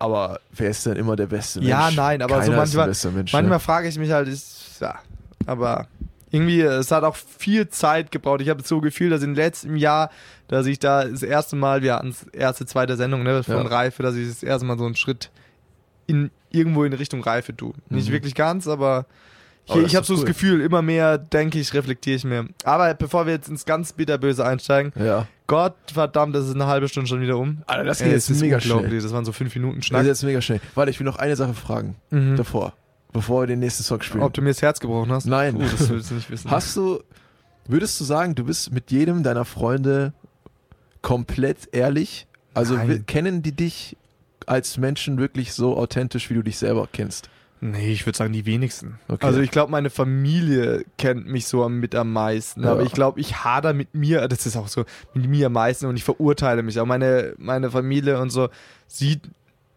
[0.01, 1.71] Aber wer ist denn immer der beste Mensch?
[1.71, 3.61] Ja, nein, aber so Keiner ist manchmal- Mensch, Manchmal ne?
[3.61, 4.97] frage ich mich halt, ist, ja,
[5.49, 5.89] aber
[6.31, 8.43] irgendwie, es hat auch viel Zeit gebraucht.
[8.43, 10.11] Ich habe so Gefühl, dass im letzten Jahr,
[10.49, 13.63] dass ich da das erste Mal, wir hatten das erste, zweite Sendung ne, von Ja.
[13.63, 15.31] Reife, dass ich das erste Mal so einen Schritt
[16.07, 17.73] in irgendwo in Richtung Reife tue.
[17.89, 18.13] Nicht Mhm.
[18.13, 19.07] wirklich ganz, aber
[19.67, 20.27] ich, Aber das ich habe so das cool.
[20.29, 22.47] Gefühl, immer mehr denke ich, reflektiere ich mehr.
[22.65, 25.27] Aber bevor wir jetzt ins ganz bitterböse einsteigen, Ja.
[25.47, 27.63] Gott verdammt, das ist eine halbe Stunde schon wieder um.
[27.67, 29.01] Alter, das Ey, geht es jetzt ist mega schnell.
[29.01, 30.03] Das waren so fünf Minuten Das Schnack.
[30.03, 30.61] ist jetzt mega schnell.
[30.75, 31.97] Warte, ich will noch eine Sache fragen.
[32.11, 32.37] Mhm.
[32.37, 32.75] Davor.
[33.13, 34.23] Bevor wir den nächsten Song spielen.
[34.23, 35.27] Ob du mir das Herz gebrochen hast?
[35.27, 35.57] Nein.
[35.57, 36.51] Uh, das willst du nicht wissen.
[36.51, 37.03] Hast du,
[37.67, 40.13] würdest du sagen, du bist mit jedem deiner Freunde
[41.03, 42.27] komplett ehrlich?
[42.55, 43.05] Also Nein.
[43.07, 43.97] kennen die dich
[44.47, 47.29] als Menschen wirklich so authentisch, wie du dich selber kennst?
[47.61, 49.01] Nee, ich würde sagen, die wenigsten.
[49.09, 49.27] Okay.
[49.27, 52.63] Also ich glaube, meine Familie kennt mich so am- mit am meisten.
[52.63, 52.71] Ja.
[52.71, 55.87] Aber ich glaube, ich hader mit mir, das ist auch so, mit mir am meisten
[55.87, 56.79] und ich verurteile mich.
[56.79, 58.49] Auch meine, meine Familie und so
[58.87, 59.23] sieht,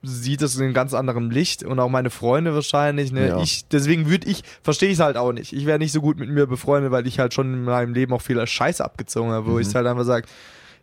[0.04, 3.12] sieht das in einem ganz anderen Licht und auch meine Freunde wahrscheinlich.
[3.12, 3.28] Ne?
[3.30, 3.42] Ja.
[3.42, 5.54] Ich, deswegen würde ich, verstehe ich es halt auch nicht.
[5.54, 8.12] Ich wäre nicht so gut mit mir befreundet, weil ich halt schon in meinem Leben
[8.14, 9.60] auch viel Scheiße abgezogen habe, wo Mhm.
[9.62, 10.28] ich halt einfach sage,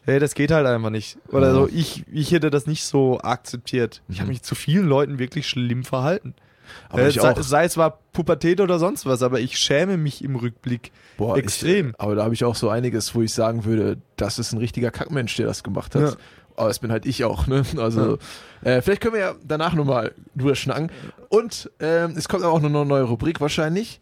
[0.04, 1.18] hey, das geht halt einfach nicht.
[1.32, 1.52] Oder Ja.
[1.54, 4.02] so, ich, ich hätte das nicht so akzeptiert.
[4.08, 4.34] Ich habe Mhm.
[4.34, 6.34] mich zu vielen Leuten wirklich schlimm verhalten.
[6.90, 10.22] Aber Äh, ich sei, sei es war Pubertät oder sonst was, aber ich schäme mich
[10.22, 10.92] im Rückblick.
[11.16, 11.90] Boah, extrem.
[11.90, 14.58] Ich, aber da habe ich auch so einiges, wo ich sagen würde, das ist ein
[14.58, 16.02] richtiger Kackmensch, der das gemacht hat.
[16.02, 16.12] Ja.
[16.58, 17.62] Aber das bin halt ich auch, ne?
[17.78, 18.18] Also,
[18.62, 20.90] äh, vielleicht können wir ja danach nochmal drüber schnacken.
[21.28, 24.00] Und ähm, es kommt auch noch eine neue Rubrik wahrscheinlich.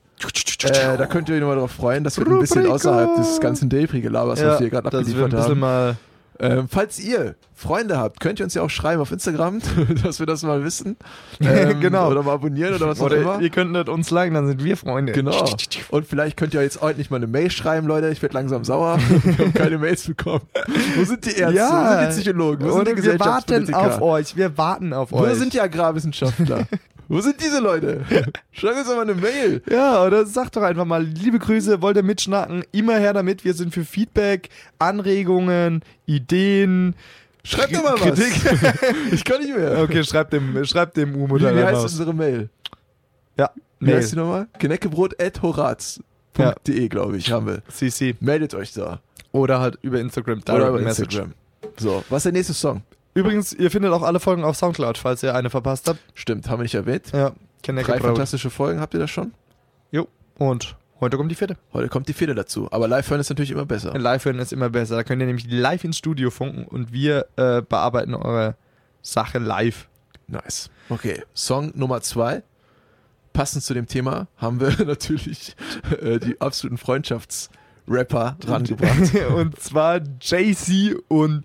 [0.64, 2.02] Äh, da könnt ihr euch nochmal drauf freuen.
[2.02, 5.50] Das wird ein bisschen außerhalb des ganzen Depri-Gelabers, was wir gerade dass wir ein abgeliefert
[5.50, 5.60] haben.
[5.60, 5.96] mal
[6.40, 9.60] Ähm, falls ihr Freunde habt, könnt ihr uns ja auch schreiben auf Instagram,
[10.04, 10.96] dass wir das mal wissen.
[11.40, 12.10] Ähm, Genau.
[12.10, 13.40] Oder mal abonnieren oder was auch Oder immer.
[13.40, 15.12] ihr könntet uns liken, dann sind wir Freunde.
[15.12, 15.44] Genau.
[15.90, 18.08] Und vielleicht könnt ihr jetzt heute nicht mal eine Mail schreiben, Leute.
[18.10, 18.98] Ich werde langsam sauer.
[19.24, 20.42] Wir haben keine Mails bekommen.
[20.96, 21.60] Wo sind die Ärzte?
[21.60, 22.64] Wo sind die Psychologen?
[22.64, 24.36] Wo sind die wir warten auf euch.
[24.36, 25.34] Wir warten auf Wo euch.
[25.34, 26.66] sind die Agrarwissenschaftler?
[27.08, 28.04] Wo sind diese Leute?
[28.52, 29.62] Schreibt uns doch mal eine Mail.
[29.70, 32.64] Ja, oder sagt doch einfach mal, liebe Grüße, wollt ihr mitschnacken?
[32.72, 33.44] Immer her damit.
[33.44, 34.48] Wir sind für Feedback,
[34.80, 36.96] Anregungen, Ideen.
[37.44, 38.18] Schreibt doch mal was.
[39.12, 39.78] Ich kann nicht mehr.
[39.82, 41.92] Okay, schreibt dem, schreibt dem Wie, Umut wie heißt raus.
[41.92, 42.48] unsere Mail?
[43.38, 43.96] Ja, Wie Mail.
[43.98, 44.48] heißt die nochmal?
[44.58, 47.62] Geneckebrot.horaz.de, glaube ich, haben wir.
[47.68, 48.16] CC.
[48.20, 49.00] Meldet euch da.
[49.32, 50.38] Oder halt über Instagram.
[50.40, 51.16] Oder Direct über Message.
[51.18, 51.34] Instagram.
[51.78, 52.82] So, was ist der nächste Song?
[53.16, 55.98] Übrigens, ihr findet auch alle Folgen auf Soundcloud, falls ihr eine verpasst habt.
[56.12, 57.12] Stimmt, haben wir nicht erwähnt.
[57.14, 59.32] Ja, Drei fantastische Folgen, habt ihr das schon?
[59.90, 60.06] Jo.
[60.36, 61.56] Und heute kommt die vierte.
[61.72, 62.68] Heute kommt die vierte dazu.
[62.70, 63.98] Aber live hören ist natürlich immer besser.
[63.98, 64.96] Live hören ist immer besser.
[64.96, 68.54] Da könnt ihr nämlich live ins Studio funken und wir äh, bearbeiten eure
[69.00, 69.88] Sache live.
[70.28, 70.68] Nice.
[70.90, 72.42] Okay, Song Nummer zwei.
[73.32, 75.56] Passend zu dem Thema haben wir natürlich
[76.02, 79.14] äh, die absoluten Freundschaftsrapper rangebracht.
[79.34, 81.44] und zwar JC und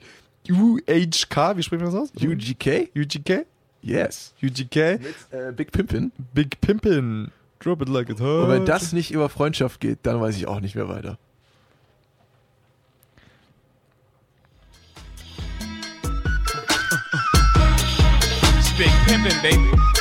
[0.49, 1.55] UHK.
[1.57, 2.11] Wie sprechen wir das aus?
[2.15, 2.89] UGK?
[2.95, 3.45] UGK?
[3.81, 4.33] Yes.
[4.41, 4.99] UGK.
[4.99, 6.11] Mit äh, Big Pimpin.
[6.33, 7.31] Big Pimpin.
[7.59, 8.45] Drop it like it's hot.
[8.45, 11.17] Und wenn das nicht über Freundschaft geht, dann weiß ich auch nicht mehr weiter.
[18.57, 20.00] It's big pimpin', baby.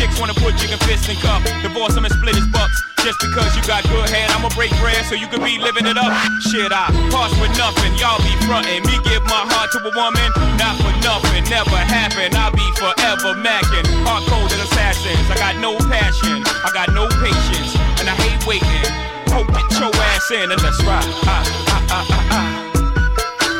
[0.00, 2.72] Chicks wanna put chicken fists in cup, divorce 'em and split his bucks.
[3.04, 5.98] Just because you got good head, I'ma break bread so you can be living it
[5.98, 6.10] up.
[6.48, 8.80] Shit, I pass with nothing, y'all be frontin'.
[8.88, 12.34] Me give my heart to a woman, not for nothing, never happen.
[12.34, 15.30] I'll be forever macking, hard cold as assassins.
[15.30, 18.88] I got no passion, I got no patience, and I hate waiting.
[19.28, 21.04] Hope get your ass in and let's ride.
[21.26, 22.46] Ah, ah, ah, ah, ah.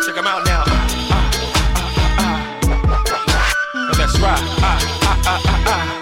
[0.07, 0.65] Check 'em out now.
[0.65, 0.81] Ah,
[1.11, 2.25] ah, ah,
[2.97, 3.53] ah, ah.
[3.99, 4.41] Let's ride.
[4.63, 6.00] Ah, ah, ah, ah, ah.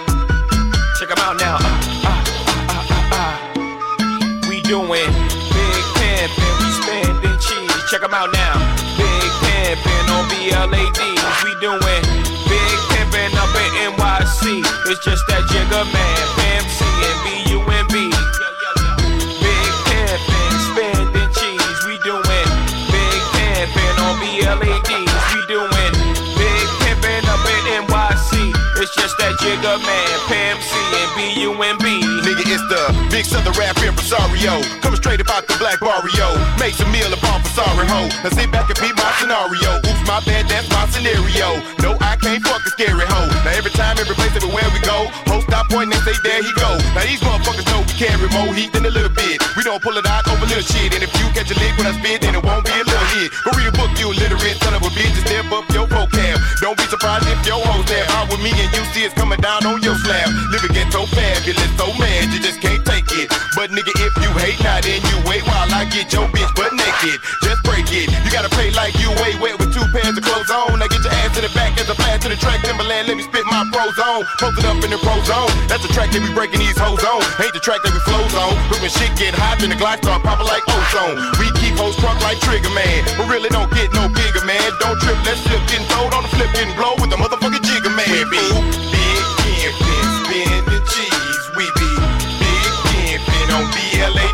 [1.28, 1.58] Out now.
[1.60, 4.48] Ah, ah, ah, ah, ah.
[4.48, 7.68] We doing big pimpin', we spending cheese.
[7.90, 8.56] Check 'em out now.
[8.96, 11.44] Big pimpin' on BLADs.
[11.44, 12.02] We doing
[12.48, 14.64] big pimpin' up in NYC.
[14.88, 16.24] It's just that Jigga Man,
[29.16, 31.84] That Jigga Man, Pimp C and B-U-M-B.
[32.28, 34.61] Nigga, it's the big southern rap impresario.
[34.84, 36.36] Coming straight about the black barrio.
[36.61, 38.06] Makes a meal upon sorry ho.
[38.22, 39.82] Now sit back and beat my scenario.
[39.82, 41.59] Oops, my bad, that's my scenario.
[41.82, 43.26] No, I can't fuck a scary hoe.
[43.42, 46.52] Now every time, every place, everywhere we go, host stop pointing and say, there he
[46.54, 46.70] go.
[46.94, 49.42] Now these motherfuckers know we carry more heat than a little bit.
[49.59, 50.94] We don't pull it out over little shit.
[50.94, 53.09] And if you catch a lick when I spit, then it won't be a little
[53.18, 53.34] hit.
[53.42, 56.38] Go read a book, you illiterate son of a bitch, and step up your vocab.
[56.62, 59.40] Don't be surprised if your hoes there out with me and you see it's coming
[59.42, 60.30] down on your slab.
[60.54, 63.26] Living ghetto fabulous, so mad you just can't take it.
[63.59, 66.70] But nigga, if you hate, now then you wait while I get your bitch butt
[66.70, 67.18] naked.
[67.42, 68.06] Just break it.
[68.06, 70.78] You gotta pay like you wait wet with two pairs of clothes on.
[70.78, 72.62] Now get your ass in the back as a blast to the track.
[72.62, 74.22] Timberland, let me spit my pros on.
[74.38, 75.47] Posted up in the pro zone.
[75.68, 77.20] That's the track that we breaking these hoes on.
[77.38, 78.57] Ain't the track that we flows on.
[78.72, 81.18] But when shit get hot, then the glide start popping like ozone.
[81.36, 83.05] We keep hoes drunk like Trigger Man.
[83.20, 84.64] But really don't get no bigger, man.
[84.80, 87.92] Don't trip, let's flip getting throwed on the flip getting blow with the motherfucking jigger
[87.92, 88.09] man.
[88.09, 88.44] We be
[88.90, 91.44] big pimpin', spinning cheese.
[91.57, 91.90] We be
[92.40, 94.27] big pimpin' on BLADs.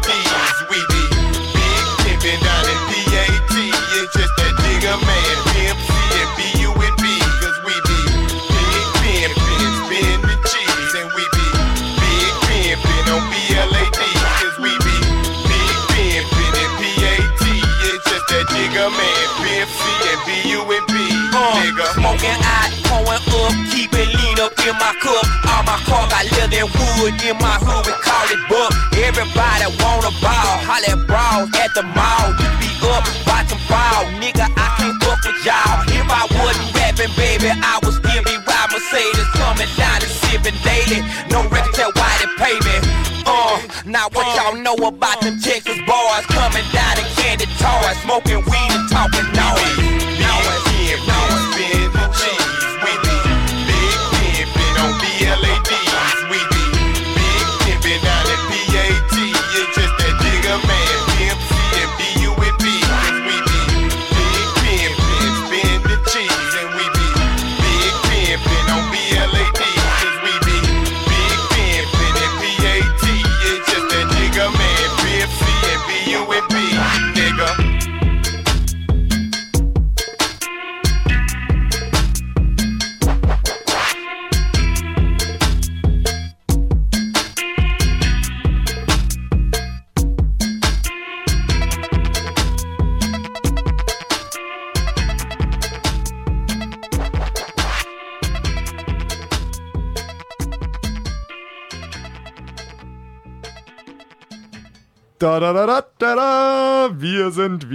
[24.65, 25.25] in my cup.
[25.53, 27.85] All my car I live in wood in my hood.
[27.85, 28.73] We call it buck.
[28.97, 30.57] Everybody wanna ball.
[30.65, 32.33] Holla at at the mall.
[32.41, 34.09] You be up, watch them fall.
[34.21, 35.85] Nigga, I can't fuck with y'all.
[35.93, 39.29] If I wasn't rapping, baby, I was still be riding Mercedes.
[39.37, 41.05] Coming down and sipping daily.
[41.29, 42.77] No record tell why they pay me.
[43.27, 45.74] Uh, now what y'all know about them Texas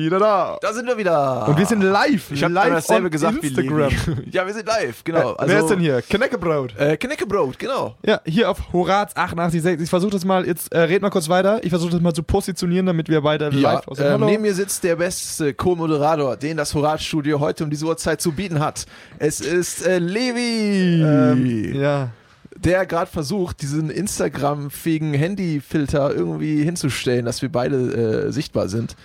[0.10, 0.58] wieder da.
[0.62, 1.48] Da sind wir wieder.
[1.48, 2.32] Und wir sind live.
[2.32, 3.92] Ich habe live dasselbe gesagt Instagram.
[3.92, 4.30] wie Levi.
[4.32, 5.36] ja, wir sind live, genau.
[5.36, 6.02] Äh, Wer ist denn hier?
[6.02, 6.76] Kneckebrot.
[6.78, 7.96] Äh, Kneckebrot, genau.
[8.06, 9.84] Ja, hier auf Horaz 886.
[9.84, 11.64] Ich versuche das mal, jetzt äh, red mal kurz weiter.
[11.64, 14.26] Ich versuche das mal zu positionieren, damit wir beide Ja, live aus ähm, Hallo.
[14.26, 18.60] neben mir sitzt der beste Co-Moderator, den das Horaz-Studio heute um diese Uhrzeit zu bieten
[18.60, 18.86] hat.
[19.20, 22.10] Es ist äh, Levi, ähm, ja.
[22.56, 28.96] der gerade versucht, diesen Instagram-fähigen Handyfilter irgendwie hinzustellen, dass wir beide äh, sichtbar sind.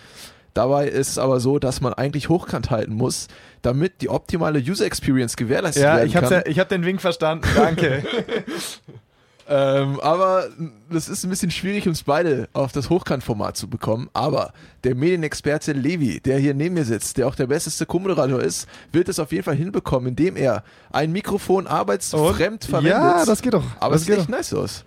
[0.54, 3.28] Dabei ist es aber so, dass man eigentlich hochkant halten muss,
[3.62, 6.30] damit die optimale User Experience gewährleistet Ja, werden ich, kann.
[6.30, 7.46] ja, ich hab den Wink verstanden.
[7.54, 8.04] Danke.
[9.46, 10.48] Ähm, aber
[10.90, 14.08] das ist ein bisschen schwierig, uns beide auf das Hochkantformat zu bekommen.
[14.14, 14.52] Aber
[14.84, 19.08] der Medienexperte Levi, der hier neben mir sitzt, der auch der besteste Co-Moderator ist, wird
[19.08, 22.92] es auf jeden Fall hinbekommen, indem er ein Mikrofon arbeitsfremd verwendet.
[22.92, 23.64] Ja, das geht doch.
[23.80, 24.84] Aber das es sieht echt nice aus.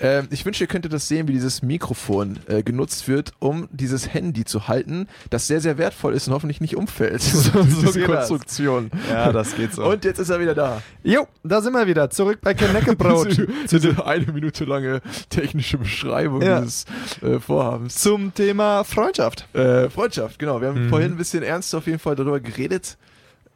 [0.00, 4.12] Ähm, ich wünsche, ihr könntet das sehen, wie dieses Mikrofon äh, genutzt wird, um dieses
[4.14, 7.20] Handy zu halten, das sehr, sehr wertvoll ist und hoffentlich nicht umfällt.
[7.40, 8.28] So- so diese geht das.
[8.28, 8.90] Konstruktion.
[9.10, 9.84] Ja, das geht so.
[9.84, 10.82] Und jetzt ist er wieder da.
[11.02, 12.08] jo, da sind wir wieder.
[12.10, 13.28] Zurück bei Kneckebrot.
[13.70, 16.60] Diese, diese eine Minute lange technische Beschreibung Ja.
[16.60, 16.86] dieses
[17.22, 17.96] äh, Vorhabens.
[17.96, 19.46] Zum Thema Freundschaft.
[19.54, 20.60] Äh, Freundschaft, genau.
[20.60, 20.88] Wir haben Mhm.
[20.88, 22.96] vorhin ein bisschen ernst auf jeden Fall darüber geredet.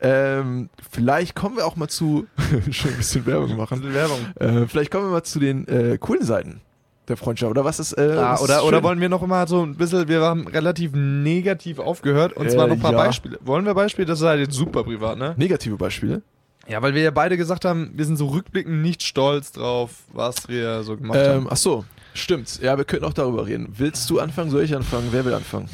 [0.07, 2.27] Ähm, vielleicht kommen wir auch mal zu,
[2.71, 3.83] schon ein bisschen Werbung machen.
[3.95, 4.19] Werbung.
[4.39, 6.61] Äh, vielleicht kommen wir mal zu den äh, coolen Seiten
[7.09, 7.51] der Freundschaft.
[7.51, 8.85] Oder was ist, äh, Ja, was ist oder, oder schön?
[8.85, 12.69] wollen wir noch mal so ein bisschen, wir haben relativ negativ aufgehört und zwar Äh,
[12.69, 12.99] noch ein paar ja.
[12.99, 13.39] Beispiele.
[13.43, 14.07] Wollen wir Beispiele?
[14.07, 15.35] Das ist halt jetzt super privat, ne?
[15.39, 16.23] negative Beispiele?
[16.67, 20.49] Ja, weil wir ja beide gesagt haben, wir sind so rückblickend nicht stolz drauf, was
[20.49, 21.47] wir so gemacht Ähm, haben.
[21.51, 21.85] ach so,
[22.15, 22.59] stimmt.
[22.63, 23.69] Ja, wir könnten auch darüber reden.
[23.77, 24.51] Willst du anfangen?
[24.51, 25.09] Soll ich anfangen?
[25.11, 25.69] Wer will anfangen?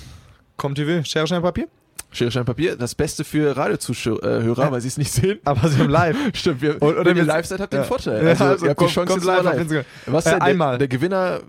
[0.57, 1.69] Kommt TV, Schere, Stein, Papier?
[2.13, 2.77] Schere, Stein, Papier.
[2.77, 5.39] Das Beste für Radiozuhörer, weil sie es nicht sehen.
[5.45, 6.17] Aber sie haben live.
[6.35, 7.85] Stimmt, wir, Oder- oder wenn ihr live seid, habt ihr Ja.
[7.85, 8.23] den Vorteil.
[8.25, 9.85] Ja, Also, also ihr habt kommt- die Chance live live.
[10.07, 10.39] Was Äh, denn?
[10.41, 10.79] Der, einmal.
[10.79, 11.41] der Gewinner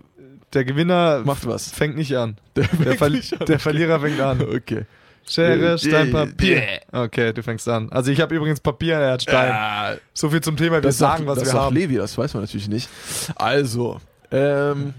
[0.52, 1.70] Der Gewinner macht was.
[1.70, 2.36] fängt nicht an.
[2.56, 3.46] Der, Der, Ver wirklich an.
[3.46, 4.40] der Verlierer fängt an.
[4.54, 4.84] Okay.
[5.28, 6.56] Schere, Äh, Stein, äh, Papier.
[6.58, 6.80] äh.
[6.92, 7.90] Okay, du fängst an.
[7.90, 9.48] Also ich habe übrigens Papier, er hat Stein.
[9.48, 11.74] Ja, So viel zum Thema, wir das sagen, was das wir haben.
[11.74, 12.88] Levi, das weiß man natürlich nicht.
[13.36, 14.00] Also,
[14.30, 14.94] ähm,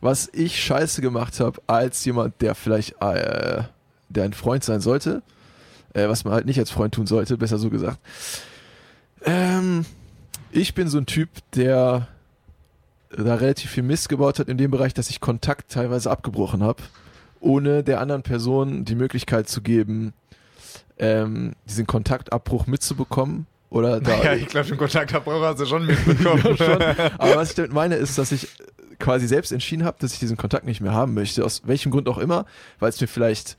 [0.00, 3.62] was ich scheiße gemacht habe, als jemand, der vielleicht äh,
[4.08, 5.22] der ein Freund sein sollte,
[5.94, 7.98] äh, was man halt nicht als Freund tun sollte, besser so gesagt.
[9.24, 9.84] Ähm,
[10.50, 12.08] ich bin so ein Typ, der
[13.10, 16.82] da relativ viel Mist gebaut hat in dem Bereich, dass ich Kontakt teilweise abgebrochen habe,
[17.40, 20.12] ohne der anderen Person die Möglichkeit zu geben,
[20.98, 26.42] ähm, diesen Kontaktabbruch mitzubekommen oder da Ja, ich glaube, den Kontaktabbruch hast du schon mitbekommen.
[26.56, 26.82] schon.
[26.82, 28.48] Aber was ich damit meine, ist, dass ich
[28.98, 31.44] quasi selbst entschieden habe, dass ich diesen Kontakt nicht mehr haben möchte.
[31.44, 32.46] Aus welchem Grund auch immer,
[32.78, 33.56] weil es mir vielleicht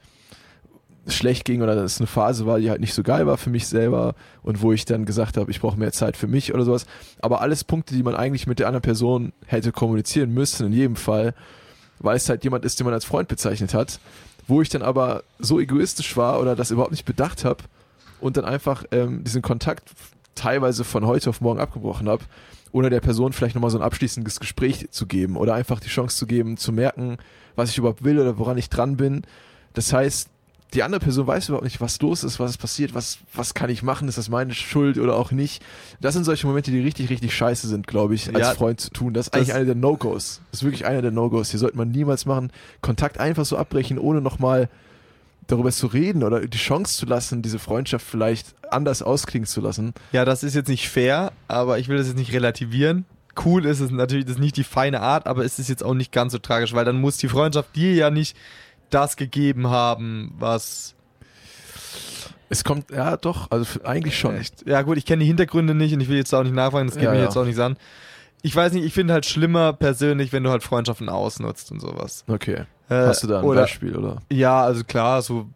[1.08, 3.50] schlecht ging oder dass es eine Phase war, die halt nicht so geil war für
[3.50, 6.64] mich selber und wo ich dann gesagt habe, ich brauche mehr Zeit für mich oder
[6.64, 6.86] sowas.
[7.22, 10.96] Aber alles Punkte, die man eigentlich mit der anderen Person hätte kommunizieren müssen, in jedem
[10.96, 11.34] Fall,
[12.00, 14.00] weil es halt jemand ist, den man als Freund bezeichnet hat,
[14.48, 17.64] wo ich dann aber so egoistisch war oder das überhaupt nicht bedacht habe
[18.20, 19.90] und dann einfach ähm, diesen Kontakt
[20.36, 22.24] teilweise von heute auf morgen abgebrochen habe,
[22.72, 26.18] ohne der Person vielleicht nochmal so ein abschließendes Gespräch zu geben oder einfach die Chance
[26.18, 27.18] zu geben, zu merken,
[27.56, 29.24] was ich überhaupt will oder woran ich dran bin.
[29.74, 30.30] Das heißt,
[30.74, 33.70] die andere Person weiß überhaupt nicht, was los ist, was ist passiert, was, was kann
[33.72, 35.64] ich machen, ist das meine Schuld oder auch nicht.
[36.00, 38.92] Das sind solche Momente, die richtig, richtig scheiße sind, glaube ich, als Ja, Freund zu
[38.92, 39.14] tun.
[39.14, 40.42] Das ist das- eigentlich einer der No-Gos.
[40.52, 41.50] Das ist wirklich einer der No-Gos.
[41.52, 42.52] Hier sollte man niemals machen.
[42.82, 44.70] Kontakt einfach so abbrechen, ohne nochmal
[45.48, 49.94] darüber zu reden oder die Chance zu lassen, diese Freundschaft vielleicht anders ausklingen zu lassen.
[50.12, 53.06] Ja, das ist jetzt nicht fair, aber ich will das jetzt nicht relativieren.
[53.44, 55.96] Cool ist es natürlich, das ist nicht die feine Art, aber es ist jetzt auch
[55.96, 58.36] nicht ganz so tragisch, weil dann muss die Freundschaft dir ja nicht
[58.90, 60.96] das gegeben haben, was
[62.50, 64.36] Es kommt, ja doch, also eigentlich schon.
[64.36, 64.68] Echt?
[64.68, 66.96] Ja gut, ich kenne die Hintergründe nicht und ich will jetzt auch nicht nachfragen, das
[66.96, 67.24] geht Ja, mir ja.
[67.26, 67.78] jetzt auch nicht an.
[68.42, 72.24] Ich weiß nicht, ich finde halt schlimmer persönlich, wenn du halt Freundschaften ausnutzt und sowas.
[72.28, 72.64] Okay.
[72.90, 74.18] Äh, Hast du da ein oder, Beispiel, oder?
[74.32, 75.48] Ja, also klar, so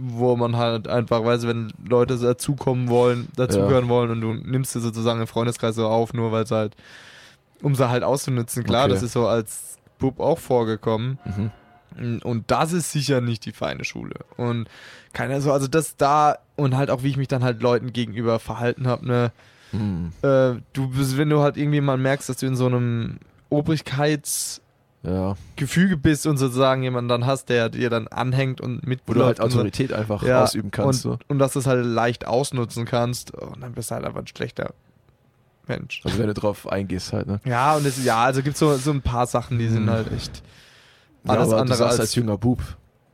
[0.00, 4.80] wo man halt einfach weiß, wenn Leute dazukommen wollen, dazugehören wollen und du nimmst sie
[4.80, 6.76] sozusagen im Freundeskreis so auf, nur weil es halt,
[7.62, 8.62] um sie halt auszunutzen.
[8.62, 8.92] Klar, Okay.
[8.94, 11.18] das ist so als Bub auch vorgekommen.
[11.24, 11.50] Mhm.
[11.98, 14.14] Und das ist sicher nicht die feine Schule.
[14.36, 14.68] Und
[15.12, 18.38] keiner so, also das da und halt auch, wie ich mich dann halt Leuten gegenüber
[18.38, 19.32] verhalten habe, ne,
[19.72, 20.12] Mhm.
[20.22, 23.18] äh, du bist, wenn du halt irgendwie mal merkst, dass du in so einem
[23.50, 24.62] Obrigkeitsgefüge
[25.02, 25.96] Ja.
[26.00, 29.40] bist und sozusagen jemanden dann hast, der dir dann anhängt und mit Wo du halt
[29.40, 31.04] Autorität einfach ja, ausüben kannst.
[31.04, 31.18] und, so.
[31.28, 34.26] und dass du es halt leicht ausnutzen kannst und dann bist du halt einfach ein
[34.26, 34.72] schlechter
[35.66, 36.00] Mensch.
[36.04, 37.40] Also wenn du drauf eingehst halt, ne?
[37.44, 39.90] Ja, und es, ja, also gibt so, so ein paar Sachen, die sind Mhm.
[39.90, 40.42] halt echt
[41.28, 42.60] Ja, alles aber andere du als als junger Bub,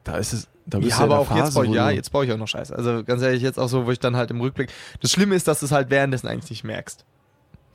[0.04, 1.72] da ist es, da bist ja, du aber in auch der jetzt Phase, baue ich,
[1.72, 2.74] ja, jetzt baue ich auch noch Scheiße.
[2.74, 4.70] Also ganz ehrlich, jetzt auch so, wo ich dann halt im Rückblick.
[5.00, 7.04] Das Schlimme ist, dass du es halt währenddessen eigentlich nicht merkst.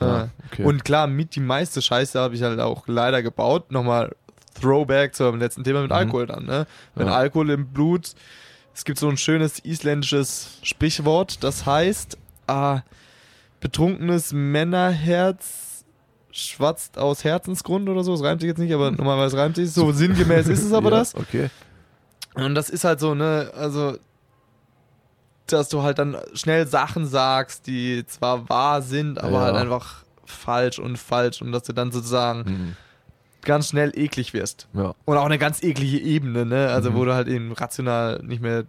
[0.02, 0.64] Ja, Äh, okay.
[0.64, 3.72] Und klar, mit die meiste Scheiße habe ich halt auch leider gebaut.
[3.72, 4.16] Nochmal
[4.62, 5.98] Throwback zum letzten Thema mit Mhm.
[5.98, 6.68] Alkohol dann, ne?
[6.96, 7.16] Wenn Ja.
[7.16, 8.14] Alkohol im Blut.
[8.74, 12.18] Es gibt so ein schönes isländisches Sprichwort, das heißt,
[12.48, 12.82] ah,
[13.60, 15.69] betrunkenes Männerherz
[16.40, 18.12] schwatzt aus Herzensgrund oder so.
[18.14, 19.72] Das reimt sich jetzt nicht, aber normalerweise reimt sich.
[19.72, 21.16] So sinngemäß ist es aber ja, das.
[21.16, 21.50] Okay.
[22.36, 23.98] Und das ist halt so, ne, also,
[25.48, 29.42] dass du halt dann schnell Sachen sagst, die zwar wahr sind, aber Ja.
[29.42, 32.76] halt einfach falsch und falsch und dass du dann sozusagen Mhm.
[33.42, 34.68] ganz schnell eklig wirst.
[34.74, 34.94] Ja.
[35.06, 36.96] Und auch eine ganz eklige Ebene, ne, also Mhm.
[36.96, 38.66] wo du halt eben rational nicht mehr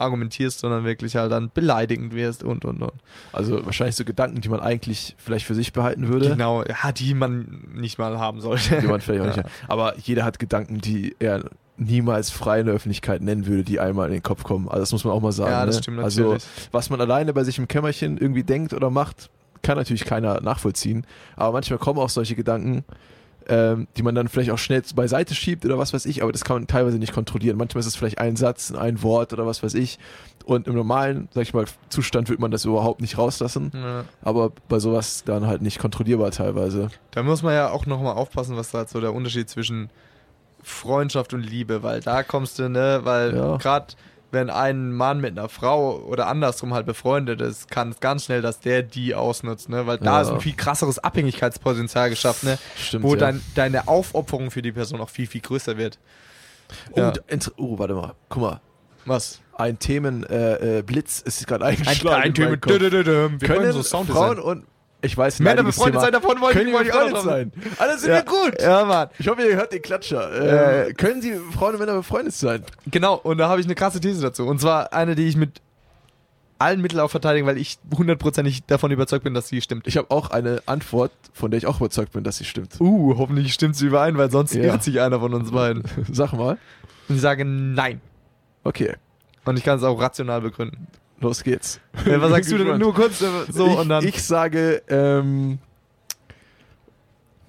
[0.00, 2.92] argumentierst, sondern wirklich halt dann beleidigend wirst und und und.
[3.32, 6.30] Also wahrscheinlich so Gedanken, die man eigentlich vielleicht für sich behalten würde.
[6.30, 8.80] Genau, ja, die man nicht mal haben sollte.
[8.80, 9.30] Die man vielleicht auch Ja.
[9.36, 9.50] nicht hat.
[9.68, 11.44] Aber jeder hat Gedanken, die er
[11.76, 14.68] niemals frei in der Öffentlichkeit nennen würde, die einmal in den Kopf kommen.
[14.68, 15.50] Also das muss man auch mal sagen.
[15.50, 15.82] Ja, das ne?
[15.82, 16.44] stimmt Also natürlich.
[16.72, 19.30] was man alleine bei sich im Kämmerchen irgendwie denkt oder macht,
[19.62, 21.06] kann natürlich keiner nachvollziehen.
[21.36, 22.84] Aber manchmal kommen auch solche Gedanken,
[23.48, 26.44] ähm, die man dann vielleicht auch schnell beiseite schiebt oder was weiß ich, aber das
[26.44, 27.56] kann man teilweise nicht kontrollieren.
[27.56, 29.98] Manchmal ist es vielleicht ein Satz, ein Wort oder was weiß ich.
[30.44, 33.70] Und im normalen, sag ich mal, Zustand wird man das überhaupt nicht rauslassen.
[33.74, 34.04] Ja.
[34.22, 36.88] Aber bei sowas dann halt nicht kontrollierbar teilweise.
[37.12, 39.90] Da muss man ja auch nochmal aufpassen, was da halt so der Unterschied zwischen
[40.62, 43.56] Freundschaft und Liebe, weil da kommst du, ne, weil Ja.
[43.56, 43.94] gerade
[44.32, 48.42] wenn ein Mann mit einer Frau oder andersrum halt befreundet ist, kann es ganz schnell,
[48.42, 50.22] dass der die ausnutzt, ne, weil da Ja.
[50.22, 53.04] ist ein viel krasseres Abhängigkeitspotenzial geschaffen, ne, Stimmt.
[53.04, 53.20] wo ja.
[53.20, 55.98] dein, deine Aufopferung für die Person auch viel, viel größer wird.
[56.92, 57.12] Oh, Ja.
[57.56, 58.14] oh, warte mal.
[58.28, 58.60] Guck mal.
[59.06, 59.40] Was?
[59.56, 62.22] Ein Themenblitz äh, äh, ist gerade Ein, eingeschlagen.
[62.22, 62.48] ein in Thema.
[62.50, 62.80] meinen Kopf.
[62.80, 64.64] Wir wollen Können so Sound Frauen und
[65.02, 67.52] ich weiß Männer leidiges befreundet sein, davon wollte können auch noch befreundet sein.
[67.78, 68.16] Alles sind Ja.
[68.16, 68.60] wir gut.
[68.60, 69.08] Ja, Mann.
[69.18, 70.86] Ich hoffe, ihr hört den Klatscher.
[70.88, 72.64] Äh, können sie Frauen und Männer befreundet sein?
[72.90, 74.46] Genau, und da habe ich eine krasse These dazu.
[74.46, 75.60] Und zwar eine, die ich mit
[76.58, 79.86] allen Mitteln auch verteidigen, weil ich hundertprozentig davon überzeugt bin, dass sie stimmt.
[79.86, 82.78] Ich habe auch eine Antwort, von der ich auch überzeugt bin, dass sie stimmt.
[82.80, 84.64] Uh, hoffentlich stimmt sie überein, weil sonst Ja.
[84.64, 85.84] irrt sich einer von uns beiden.
[86.12, 86.58] Sag mal.
[87.08, 88.02] Und ich sage nein.
[88.62, 88.94] Okay,
[89.46, 90.86] Und ich kann es auch rational begründen.
[91.20, 91.80] Los geht's.
[92.06, 92.78] Äh, was sagst du denn?
[92.78, 94.04] Nur kurz äh, so ich, und dann.
[94.04, 95.58] Ich sage, ähm,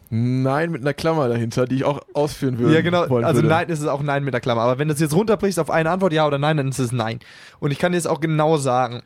[0.09, 2.75] nein mit einer Klammer dahinter, die ich auch ausführen würde.
[2.75, 3.09] ja, genau.
[3.09, 3.47] wollen Also würde.
[3.49, 4.61] nein ist es auch nein mit der Klammer.
[4.61, 6.91] Aber wenn du es jetzt runterbrichst auf eine Antwort, ja oder nein, dann ist es
[6.91, 7.19] nein.
[7.59, 9.01] Und ich kann dir jetzt auch genau sagen.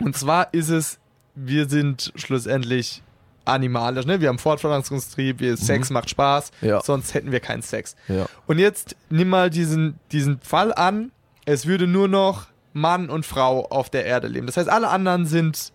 [0.00, 0.98] Und zwar ist es,
[1.36, 3.02] wir sind schlussendlich
[3.44, 4.20] animalisch, ne?
[4.20, 6.68] Wir haben Fortpflanzungstrieb, wir, Sex macht Spaß, Mhm.
[6.68, 6.80] Ja.
[6.80, 7.94] sonst hätten wir keinen Sex.
[8.08, 8.26] Ja.
[8.46, 11.12] Und jetzt nimm mal diesen, diesen Fall an,
[11.44, 14.46] es würde nur noch Mann und Frau auf der Erde leben.
[14.46, 15.72] Das heißt, alle anderen sind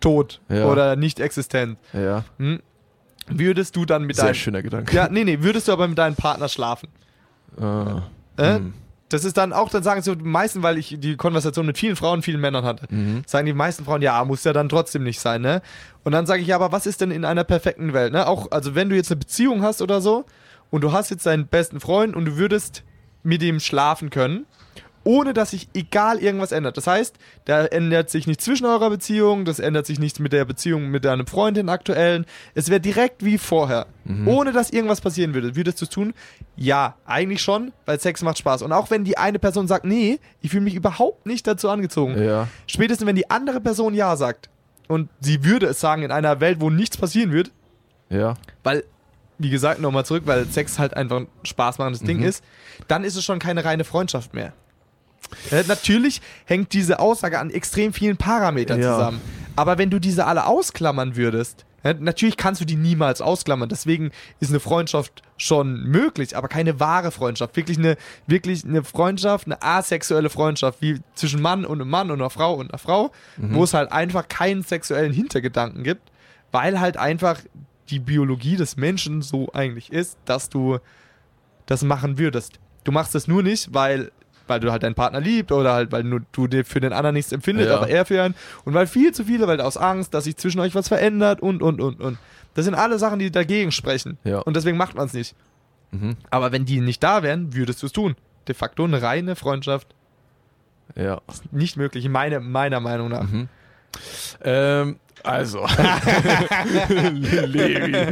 [0.00, 0.64] tot Ja.
[0.66, 1.76] oder nicht existent.
[1.92, 2.60] Ja, Hm?
[3.28, 4.34] Würdest du dann mit sehr deinem...
[4.36, 4.94] schöner Gedanke.
[4.94, 6.88] Ja, nee, nee, würdest du aber mit deinem Partner schlafen?
[7.60, 8.02] Ah.
[8.36, 8.54] Äh?
[8.56, 8.74] Hm.
[9.08, 11.94] Das ist dann auch, dann sagen sie die meisten, weil ich die Konversation mit vielen
[11.94, 13.22] Frauen, vielen Männern hatte, Mhm.
[13.24, 15.62] sagen die meisten Frauen, ja, muss ja dann trotzdem nicht sein, ne?
[16.02, 18.26] Und dann sage ich, ja, aber was ist denn in einer perfekten Welt, ne?
[18.26, 20.24] Auch, also wenn du jetzt eine Beziehung hast oder so
[20.70, 22.82] und du hast jetzt deinen besten Freund und du würdest
[23.22, 24.44] mit ihm schlafen können,
[25.06, 26.76] ohne dass sich egal irgendwas ändert.
[26.76, 30.44] Das heißt, da ändert sich nichts zwischen eurer Beziehung, das ändert sich nichts mit der
[30.44, 32.26] Beziehung mit deinem Freundin aktuellen.
[32.54, 33.86] Es wäre direkt wie vorher.
[34.26, 35.54] Ohne dass irgendwas passieren würde.
[35.56, 36.12] Würdest du es tun?
[36.56, 38.62] Ja, eigentlich schon, weil Sex macht Spaß.
[38.62, 42.20] Und auch wenn die eine Person sagt, nee, ich fühle mich überhaupt nicht dazu angezogen.
[42.22, 42.48] Ja.
[42.66, 44.48] Spätestens wenn die andere Person ja sagt
[44.88, 47.52] und sie würde es sagen in einer Welt, wo nichts passieren wird,
[48.10, 48.34] Ja.
[48.64, 48.84] weil,
[49.38, 52.42] wie gesagt, nochmal zurück, weil Sex halt einfach ein spaßmachendes Ding ist,
[52.88, 54.52] dann ist es schon keine reine Freundschaft mehr.
[55.50, 58.94] Äh, natürlich hängt diese Aussage an extrem vielen Parametern Ja.
[58.96, 59.20] zusammen.
[59.56, 61.64] Aber wenn du diese alle ausklammern würdest,
[62.00, 63.68] natürlich kannst du die niemals ausklammern.
[63.68, 64.10] Deswegen
[64.40, 67.56] ist eine Freundschaft schon möglich, aber keine wahre Freundschaft.
[67.56, 67.96] Wirklich eine,
[68.26, 72.54] wirklich eine Freundschaft, eine asexuelle Freundschaft, wie zwischen Mann und einem Mann und einer Frau
[72.54, 76.10] und einer Frau, wo es halt einfach keinen sexuellen Hintergedanken gibt,
[76.50, 77.38] weil halt einfach
[77.88, 80.78] die Biologie des Menschen so eigentlich ist, dass du
[81.66, 82.58] das machen würdest.
[82.82, 84.10] Du machst es nur nicht, weil
[84.48, 87.14] weil du halt deinen Partner liebst oder halt, weil nur du dir für den anderen
[87.14, 87.76] nichts empfindest, Ja.
[87.76, 88.34] aber er für einen.
[88.64, 91.62] Und weil viel zu viele, weil aus Angst, dass sich zwischen euch was verändert und,
[91.62, 92.18] und, und, und.
[92.54, 94.18] Das sind alle Sachen, die dagegen sprechen.
[94.24, 94.38] Ja.
[94.40, 95.34] Und deswegen macht man es nicht.
[95.90, 96.16] Mhm.
[96.30, 98.16] Aber wenn die nicht da wären, würdest du es tun.
[98.48, 99.88] De facto eine reine Freundschaft
[100.94, 101.20] Ja.
[101.28, 103.24] ist nicht möglich, meine, meiner Meinung nach.
[103.30, 103.48] Mhm.
[104.42, 105.66] Ähm, also.
[106.88, 108.06] Levi.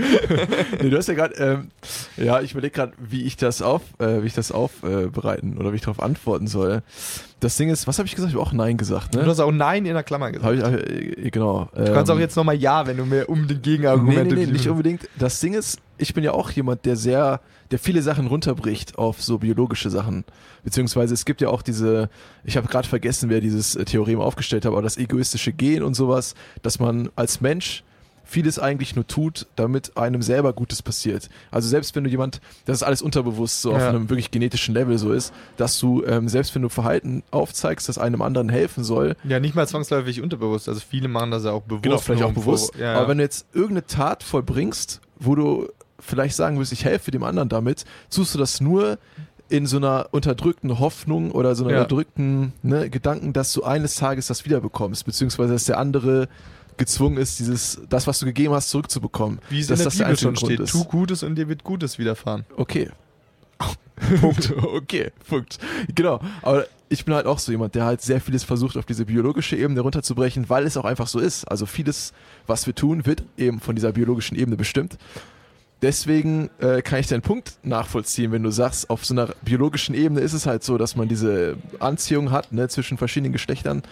[0.83, 1.69] nee, du hast ja gerade, ähm,
[2.17, 5.77] ja, ich überlege gerade, wie ich das auf, äh, wie ich das aufbereiten oder wie
[5.77, 6.83] ich darauf antworten soll.
[7.41, 8.33] Das Ding ist, was habe ich gesagt?
[8.33, 9.27] Ich habe auch Nein gesagt, Du ne?
[9.27, 10.61] hast auch Nein in der Klammer gesagt.
[10.63, 10.91] Hab ich,
[11.27, 11.69] äh, genau.
[11.75, 14.53] Du kannst auch jetzt nochmal Ja, wenn du mir um den Nee, Gegenargument nee, nee,
[14.53, 15.09] nicht unbedingt.
[15.19, 17.41] Das Ding ist, ich bin ja auch jemand, der sehr,
[17.71, 20.25] der viele Sachen runterbricht auf so biologische Sachen.
[20.65, 22.09] Beziehungsweise es gibt ja auch diese,
[22.45, 25.95] ich habe gerade vergessen, wer dieses äh, Theorem aufgestellt hat, aber das egoistische Gen und
[25.95, 27.85] sowas, dass man als Mensch
[28.27, 31.29] vieles eigentlich nur tut, damit einem selber Gutes passiert.
[31.51, 33.91] Also selbst wenn du jemand, das ist alles unterbewusst so auf Ja.
[33.91, 37.99] einem wirklich genetischen Level so ist, dass du ähm, selbst wenn du Verhalten aufzeigst, das
[37.99, 40.71] einem anderen helfen soll, Ja, nicht mal zwangsläufig unterbewusst.
[40.71, 41.83] Also viele machen das ja auch bewusst.
[41.83, 42.75] Genau, vielleicht auch bewusst.
[42.77, 42.99] Ja, ja.
[42.99, 45.69] Aber wenn du jetzt irgendeine Tat vollbringst, wo du
[46.05, 48.99] vielleicht sagen willst, ich helfe dem anderen damit, tust du das nur
[49.49, 51.83] in so einer unterdrückten Hoffnung oder so einer Ja.
[51.83, 56.29] unterdrückten ne, Gedanken, dass du eines Tages das wiederbekommst, beziehungsweise dass der andere
[56.77, 59.39] gezwungen ist, dieses, das, was du gegeben hast, zurückzubekommen.
[59.49, 60.61] Wie es dass in der das der Bibel schon einzige Grund steht.
[60.61, 60.73] ist.
[60.73, 62.45] Tu Gutes und dir wird Gutes widerfahren.
[62.57, 62.91] Okay.
[64.21, 64.53] Punkt.
[64.57, 65.59] Okay, Punkt.
[65.95, 66.21] Genau.
[66.43, 69.57] Aber ich bin halt auch so jemand, der halt sehr vieles versucht, auf diese biologische
[69.57, 71.45] Ebene runterzubrechen, weil es auch einfach so ist.
[71.45, 72.13] Also vieles,
[72.47, 74.99] was wir tun, wird eben von dieser biologischen Ebene bestimmt.
[75.83, 80.21] Deswegen äh, kann ich deinen Punkt nachvollziehen, wenn du sagst, auf so einer biologischen Ebene
[80.21, 83.83] ist es halt so, dass man diese Anziehung hat ne, zwischen verschiedenen Geschlechtern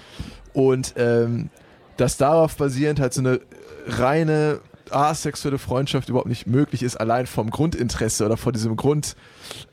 [0.54, 1.50] und ähm,
[1.98, 3.40] dass darauf basierend halt so eine
[3.86, 4.60] reine
[4.90, 9.14] asexuelle Freundschaft überhaupt nicht möglich ist, allein vom Grundinteresse oder vor diesem Grund,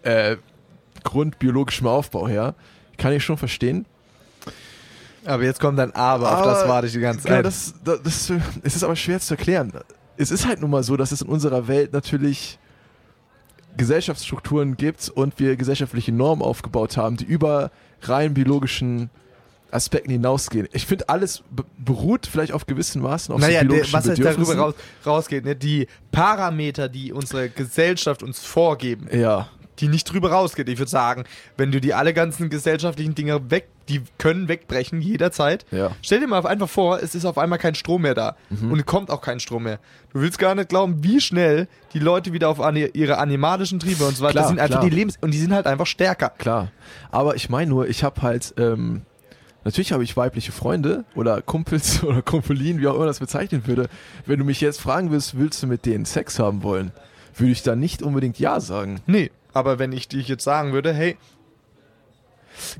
[0.04, 0.36] äh,
[1.04, 2.56] grundbiologischem Aufbau her.
[2.98, 3.86] Kann ich schon verstehen.
[5.26, 7.46] Aber jetzt kommt ein Aber, auf das Aber- warte ich die ganze Genau, Zeit.
[7.46, 8.32] das, das, das,
[8.64, 9.72] es ist aber schwer zu erklären.
[10.22, 12.60] Es ist halt nun mal so, dass es in unserer Welt natürlich
[13.78, 19.10] Gesellschaftsstrukturen gibt und wir gesellschaftliche Normen aufgebaut haben, die über rein biologischen
[19.72, 20.68] Aspekten hinausgehen.
[20.74, 24.06] Ich finde, alles be- beruht vielleicht auf gewissen Maßen auf naja, so der, biologischen was
[24.08, 24.74] jetzt darüber raus,
[25.06, 25.56] rausgeht, ne?
[25.56, 29.48] die Parameter, die unsere Gesellschaft uns vorgeben, Ja,
[29.80, 30.68] die nicht drüber rausgeht.
[30.70, 31.24] Ich würde sagen,
[31.58, 35.66] wenn du die alle ganzen gesellschaftlichen Dinge weg, die können wegbrechen jederzeit.
[35.72, 35.92] ja.
[36.02, 38.72] Stell dir mal einfach vor, es ist auf einmal kein Strom mehr da Mhm.
[38.72, 39.80] und es kommt auch kein Strom mehr.
[40.14, 42.60] Du willst gar nicht glauben, wie schnell die Leute wieder auf
[42.94, 44.90] ihre animalischen Triebe und so weiter Klar, sind einfach klar.
[44.90, 46.30] die Lebens und die sind halt einfach stärker.
[46.38, 46.72] Klar.
[47.12, 49.02] Aber ich meine nur, ich habe halt, ähm,
[49.64, 53.88] natürlich habe ich weibliche Freunde oder Kumpels oder Kumpelinen, wie auch immer das bezeichnen würde.
[54.28, 56.92] Wenn du mich jetzt fragen willst, willst du mit denen Sex haben wollen,
[57.36, 59.00] würde ich da nicht unbedingt Ja sagen.
[59.08, 61.18] Nee, aber wenn ich dich jetzt sagen würde, hey,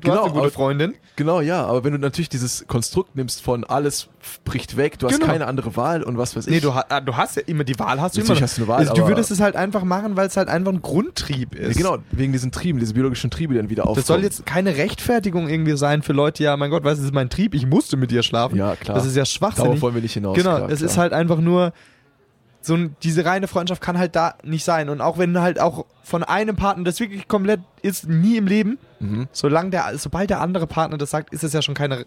[0.02, 3.42] Genau, hast eine gute aber- Freundin, Genau, ja, aber wenn du natürlich dieses Konstrukt nimmst
[3.42, 4.08] von alles
[4.46, 5.26] bricht weg, du hast Genau.
[5.30, 6.50] keine andere Wahl und was weiß ich.
[6.54, 8.44] Nee, du, ah, du hast ja immer die Wahl, hast du Natürlich immer.
[8.46, 10.72] hast du eine Wahl, also, du würdest es halt einfach machen, weil es halt einfach
[10.72, 11.76] ein Grundtrieb ist.
[11.78, 13.96] Ja, genau, wegen diesen Trieben, diese biologischen Triebe, die dann wieder aufkommen.
[13.96, 17.10] Das soll jetzt keine Rechtfertigung irgendwie sein für Leute, ja, mein Gott, weißt du, das
[17.10, 18.56] ist mein Trieb, ich musste mit dir schlafen.
[18.56, 18.94] Ja, klar.
[18.94, 19.82] Das ist ja Darauf schwachsinnig.
[19.82, 20.36] wollen wir nicht hinaus.
[20.36, 20.90] Genau, klar, es klar.
[20.90, 21.74] ist halt einfach nur
[22.62, 26.22] so diese reine Freundschaft kann halt da nicht sein und auch wenn halt auch von
[26.24, 29.28] einem Partner das wirklich komplett ist, nie im Leben, Mhm.
[29.32, 32.04] solange der, sobald der andere Partner das sagt, ist es ja schon keine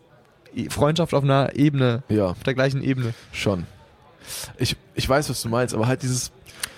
[0.69, 3.13] Freundschaft auf einer Ebene, Ja, auf der gleichen Ebene.
[3.31, 3.65] schon.
[4.57, 6.31] Ich, ich weiß, was du meinst, aber halt dieses,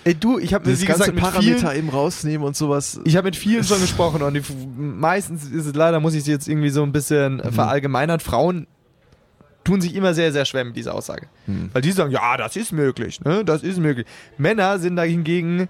[0.05, 2.99] Ey, du, ich habe wie ganze gesagt mit Parameter vielen, eben rausnehmen und sowas.
[3.05, 4.41] ich habe mit vielen schon gesprochen und die,
[4.77, 7.51] meistens ist es leider, muss ich es jetzt irgendwie so ein bisschen Mhm.
[7.51, 8.67] verallgemeinern, Frauen
[9.65, 11.27] tun sich immer sehr, sehr schwer mit dieser Aussage.
[11.45, 11.69] Hm.
[11.73, 13.43] Weil die sagen, ja, das ist möglich, ne?
[13.43, 14.07] Das ist möglich.
[14.37, 15.67] Männer sind da hingegen,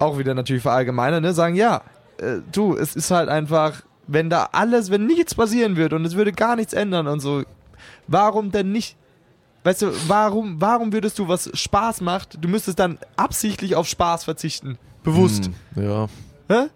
[0.00, 1.32] auch wieder natürlich verallgemeinern, ne?
[1.32, 1.82] Sagen, ja,
[2.18, 6.16] äh, du, es ist halt einfach, wenn da alles, wenn nichts passieren würde und es
[6.16, 7.44] würde gar nichts ändern und so,
[8.08, 8.96] warum denn nicht?
[9.64, 14.24] Weißt du, warum, warum würdest du, was Spaß macht, du müsstest dann absichtlich auf Spaß
[14.24, 14.78] verzichten.
[15.02, 15.50] Bewusst.
[15.74, 16.08] Hm, ja.
[16.48, 16.68] Hä?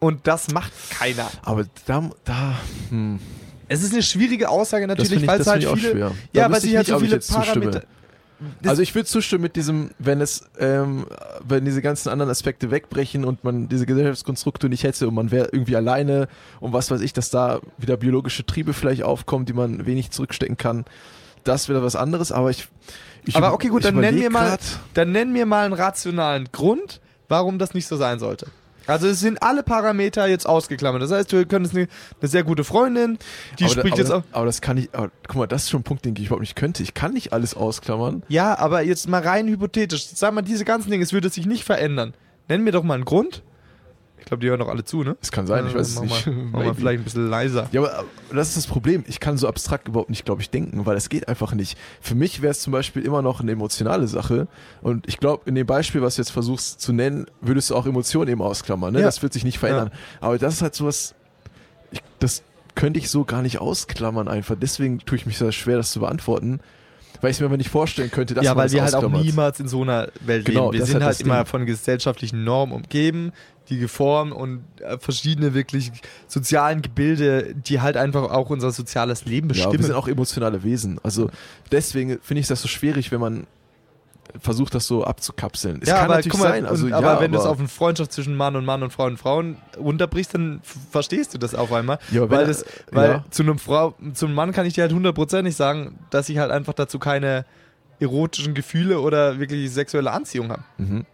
[0.00, 1.30] Und das macht keiner.
[1.44, 3.20] Aber da, da hm.
[3.68, 5.90] Es ist eine schwierige Aussage natürlich, weil es halt viele.
[5.92, 6.10] schwer.
[6.32, 7.18] Ja, weil ich halt so viele.
[7.18, 7.82] Parameter.
[8.60, 11.06] Das- Also ich würde zustimmen mit diesem, wenn es, ähm,
[11.46, 15.48] wenn diese ganzen anderen Aspekte wegbrechen und man diese Gesellschaftskonstrukte nicht hätte und man wäre
[15.52, 16.28] irgendwie alleine
[16.60, 20.56] und was weiß ich, dass da wieder biologische Triebe vielleicht aufkommen, die man wenig zurückstecken
[20.56, 20.84] kann,
[21.44, 22.68] das wäre was anderes, aber ich.
[23.24, 24.58] ich Aber okay, gut, dann nenn mir überleg mal,
[24.94, 28.46] dann nenn mir mal einen rationalen Grund, warum das nicht so sein sollte.
[28.86, 31.02] Also es sind alle Parameter jetzt ausgeklammert.
[31.02, 31.88] Das heißt, wir können es eine,
[32.20, 33.18] eine sehr gute Freundin,
[33.58, 34.22] die aber, da- spricht aber, jetzt auch.
[34.32, 34.88] aber das kann ich.
[34.92, 36.82] Aber, guck mal, das ist schon ein Punkt, den ich überhaupt nicht könnte.
[36.82, 38.22] Ich kann nicht alles ausklammern.
[38.28, 40.06] Ja, aber jetzt mal rein hypothetisch.
[40.14, 42.14] Sag mal, diese ganzen Dinge, es würde sich nicht verändern.
[42.48, 43.42] Nenn mir doch mal einen Grund.
[44.24, 45.18] Ich glaube, die hören doch alle zu, ne?
[45.20, 46.26] Es kann sein, ich weiß es nicht.
[46.26, 47.68] Mal, mal vielleicht ein bisschen leiser.
[47.72, 49.04] Ja, aber das ist das Problem.
[49.06, 51.76] Ich kann so abstrakt überhaupt nicht, glaube ich, denken, weil es geht einfach nicht.
[52.00, 54.48] Für mich wäre es zum Beispiel immer noch eine emotionale Sache.
[54.80, 57.84] Und ich glaube, in dem Beispiel, was du jetzt versuchst zu nennen, würdest du auch
[57.84, 58.94] Emotionen eben ausklammern.
[58.94, 59.00] Ne?
[59.00, 59.04] Ja.
[59.04, 59.90] Das wird sich nicht verändern.
[60.22, 61.14] Aber das ist halt sowas,
[61.90, 62.44] ich, das
[62.74, 64.56] könnte ich so gar nicht ausklammern einfach.
[64.58, 66.60] Deswegen tue ich mich sehr schwer, das zu beantworten,
[67.24, 69.08] weil ich es mir aber nicht vorstellen könnte, dass ja, weil das wir halt auch
[69.10, 70.78] niemals in so einer Welt Genau, leben.
[70.80, 71.46] Wir sind halt immer Ding.
[71.46, 73.32] von gesellschaftlichen Normen umgeben,
[73.68, 75.90] die geformt und äh, verschiedene wirklich
[76.28, 79.84] sozialen Gebilde, die halt einfach auch unser soziales Leben Ja, wir bestimmen.
[79.84, 81.00] sind auch emotionale Wesen.
[81.02, 81.30] Also
[81.72, 83.46] deswegen finde ich das so schwierig, wenn man
[84.40, 85.80] versucht, das so abzukapseln.
[85.82, 86.66] Es ja, kann aber natürlich mal, sein.
[86.66, 88.92] Also, und, ja, aber wenn du es auf eine Freundschaft zwischen Mann und Mann und
[88.92, 90.60] Frau und Frauen runterbrichst, dann
[90.90, 91.98] verstehst du das auf einmal.
[92.10, 93.24] Ja, weil das, weil ja.
[93.30, 96.50] zu einem Frau, zu einem Mann kann ich dir halt hundertprozentig sagen, dass ich halt
[96.50, 97.44] einfach dazu keine
[98.00, 100.64] erotischen Gefühle oder wirklich sexuelle Anziehung habe.
[100.78, 101.06] Mhm.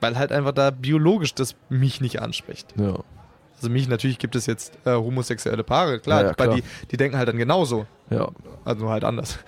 [0.00, 2.74] Weil halt einfach da biologisch das mich nicht anspricht.
[2.76, 2.98] Ja.
[3.56, 6.56] Also mich, natürlich gibt es jetzt äh, homosexuelle Paare, klar, Ja, ja, weil klar.
[6.56, 7.86] Die, die denken halt dann genauso.
[8.10, 8.28] ja,
[8.64, 9.38] Also nur halt anders.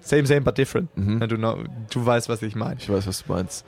[0.00, 0.88] Same, same, but different.
[0.96, 1.20] Mhm.
[1.20, 2.76] Du, du weißt, was ich meine.
[2.78, 3.64] ich weiß, was du meinst.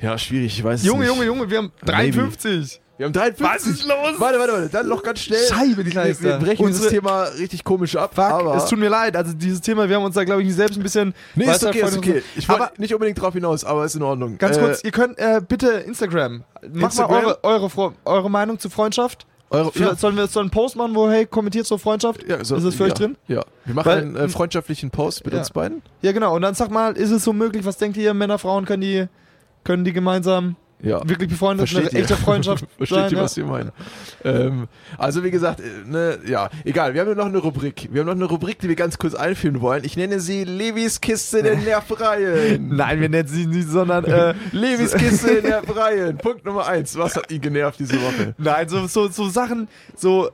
[0.00, 1.08] Ja, schwierig, ich weiß es Junge, nicht.
[1.08, 2.12] Junge, Junge, wir haben Maybe.
[2.12, 2.80] 53.
[2.98, 3.46] Wir haben 53.
[3.46, 4.18] Was ist los?
[4.20, 5.46] Warte, warte, warte, dann noch ganz schnell.
[5.48, 6.24] Scheibe, die wir, Kleister.
[6.24, 8.14] wir brechen Unsere- dieses Thema richtig komisch ab.
[8.14, 9.16] Fuck, aber es tut mir leid.
[9.16, 11.14] Also dieses Thema, wir haben uns da, glaube ich, selbst ein bisschen...
[11.34, 12.22] nee, ist okay, ist okay.
[12.36, 14.38] Ich wollte nicht unbedingt drauf hinaus, aber ist in Ordnung.
[14.38, 16.44] ganz Äh, kurz, ihr könnt äh, bitte Instagram.
[16.72, 17.22] Macht Instagram?
[17.24, 19.26] mal eure, eure, eure Meinung zu Freundschaft.
[19.52, 22.26] Eure, Vielleicht Sollen wir so einen Post machen, wo, hey, kommentiert zur Freundschaft?
[22.28, 23.16] ja, so, ist das für ja, euch drin?
[23.28, 23.44] Ja.
[23.64, 25.40] Wir machen Weil- einen äh, freundschaftlichen Post mit Ja.
[25.40, 25.82] uns beiden.
[26.02, 26.34] Ja, genau.
[26.34, 27.64] Und dann sag mal, ist es so möglich?
[27.64, 29.06] Was denkt ihr, Männer, Frauen, können die,
[29.64, 31.00] können die gemeinsam Ja.
[31.08, 32.00] wirklich befreundet, eine Versteht ihr?
[32.00, 33.10] echte Freundschaft Versteht sein?
[33.12, 33.22] ihr, ja?
[33.24, 33.70] was wir meinen?
[34.24, 34.68] Ähm,
[34.98, 36.92] also wie gesagt, äh, ne, ja, egal.
[36.94, 37.88] Wir haben noch eine Rubrik.
[37.92, 39.84] Wir haben noch eine Rubrik, die wir ganz kurz einführen wollen.
[39.84, 41.56] Ich nenne sie Levis Kiste der
[42.02, 42.74] Nervereien.
[42.74, 46.18] Nein, wir nennen sie nicht, sondern äh, Levis Kiste der Nervereien.
[46.18, 46.96] Punkt Nummer eins.
[46.98, 48.34] Was hat ihn genervt diese Woche?
[48.38, 50.30] nein, so, so, so Sachen, so,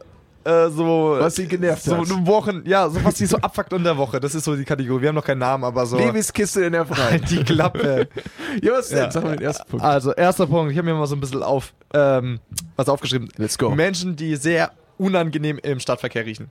[0.48, 1.16] äh, so.
[1.18, 2.10] Was sie genervt so hat.
[2.10, 4.18] eine Wochen, ja, so was die so abfuckt in der Woche.
[4.18, 5.02] Das ist so die Kategorie.
[5.02, 5.98] Wir haben noch keinen Namen, aber so.
[5.98, 7.20] Levis Kiste der Nervereien.
[7.20, 8.08] Halt die Klappe.
[8.62, 8.98] Ja, was denn?
[8.98, 9.10] Ja.
[9.10, 9.84] Sag mal den ersten Punkt.
[9.84, 12.40] Also, erster Punkt, ich habe mir mal so ein bisschen auf, ähm,
[12.76, 13.28] was aufgeschrieben.
[13.36, 13.70] Let's go.
[13.70, 16.50] Menschen, die sehr unangenehm im Stadtverkehr riechen.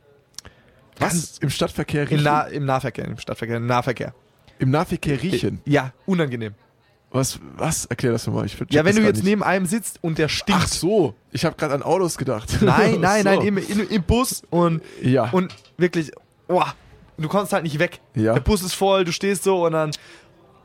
[1.00, 1.38] Was?
[1.40, 2.24] Im Stadtverkehr Im, riechen?
[2.24, 4.14] nah Im Nahverkehr, im Stadtverkehr, im Nahverkehr.
[4.60, 5.62] Im Nahverkehr riechen?
[5.66, 6.54] Ja, unangenehm.
[7.12, 7.40] Was?
[7.56, 7.86] Was?
[7.86, 8.46] Erklär das nochmal.
[8.46, 9.26] Ich Ja, wenn du jetzt nicht.
[9.26, 10.62] neben einem sitzt und der stinkt.
[10.64, 11.14] Ach so.
[11.32, 12.58] Ich habe gerade an Autos gedacht.
[12.62, 13.30] Nein, nein, so.
[13.30, 15.30] nein, im, im, im Bus und, Ja.
[15.32, 16.12] und wirklich,
[16.50, 16.64] oh,
[17.18, 18.00] du kommst halt nicht weg.
[18.14, 18.34] Ja.
[18.34, 19.92] Der Bus ist voll, du stehst so und dann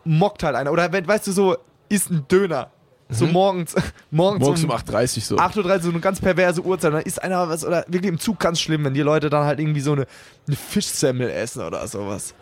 [0.05, 0.73] mockt halt einer.
[0.73, 1.57] Oder weißt du, so
[1.89, 2.71] isst ein Döner.
[3.09, 3.75] So morgens,
[4.11, 4.45] morgens, Mhm.
[4.47, 5.37] Morgens um um 8.30 Uhr so.
[5.37, 6.93] 8.30 Uhr, so eine ganz perverse Uhrzeit.
[6.95, 9.61] Dann isst einer was, oder wirklich im Zug ganz schlimm, wenn die Leute dann halt
[9.61, 10.07] irgendwie so eine,
[10.49, 12.35] eine Fischsemmel essen oder sowas.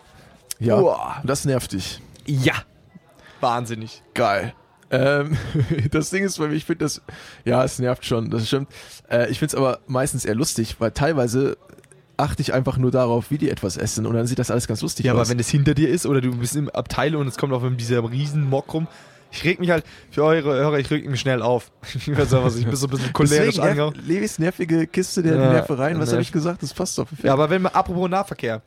[0.59, 0.75] Ja.
[0.75, 0.95] Und
[1.29, 1.99] das nervt dich.
[2.25, 2.53] Ja.
[3.41, 4.01] Wahnsinnig.
[4.13, 4.53] Geil.
[4.89, 5.37] Ähm,
[5.91, 7.01] das Ding ist bei mir, ich finde das,
[7.45, 8.69] ja, es nervt schon, das stimmt.
[9.09, 11.57] Äh, ich finde es aber meistens eher lustig, weil teilweise
[12.17, 14.81] achte ich einfach nur darauf, wie die etwas essen und dann sieht das alles ganz
[14.81, 15.19] lustig Ja, aus.
[15.19, 17.63] aber wenn es hinter dir ist oder du bist im Abteil und es kommt auf
[17.77, 18.87] dieser riesen Mock rum.
[19.33, 21.71] Ich reg mich halt, für eure Hörer, ich reg mich schnell auf.
[21.95, 23.95] Ich weiß auch was, ich bin so ein bisschen cholerisch angehauen.
[24.05, 26.61] Levis nervige Kiste der Ja, Nervereien, was habe nerv- ich gesagt?
[26.61, 27.23] Das passt doch perfekt.
[27.25, 28.61] Ja, aber wenn wir, apropos Nahverkehr.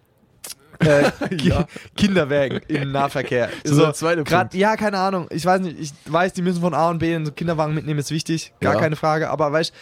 [0.80, 1.10] Äh,
[1.42, 1.66] Ja.
[1.96, 3.48] Kinderwägen im Nahverkehr.
[3.64, 4.54] So der zweite grad, Punkt.
[4.54, 5.26] Ja, keine Ahnung.
[5.30, 8.10] Ich weiß nicht, ich weiß, die müssen von A und B einen Kinderwagen mitnehmen, ist
[8.10, 8.52] wichtig.
[8.60, 8.80] Gar Ja.
[8.80, 9.30] keine Frage.
[9.30, 9.72] Aber weißt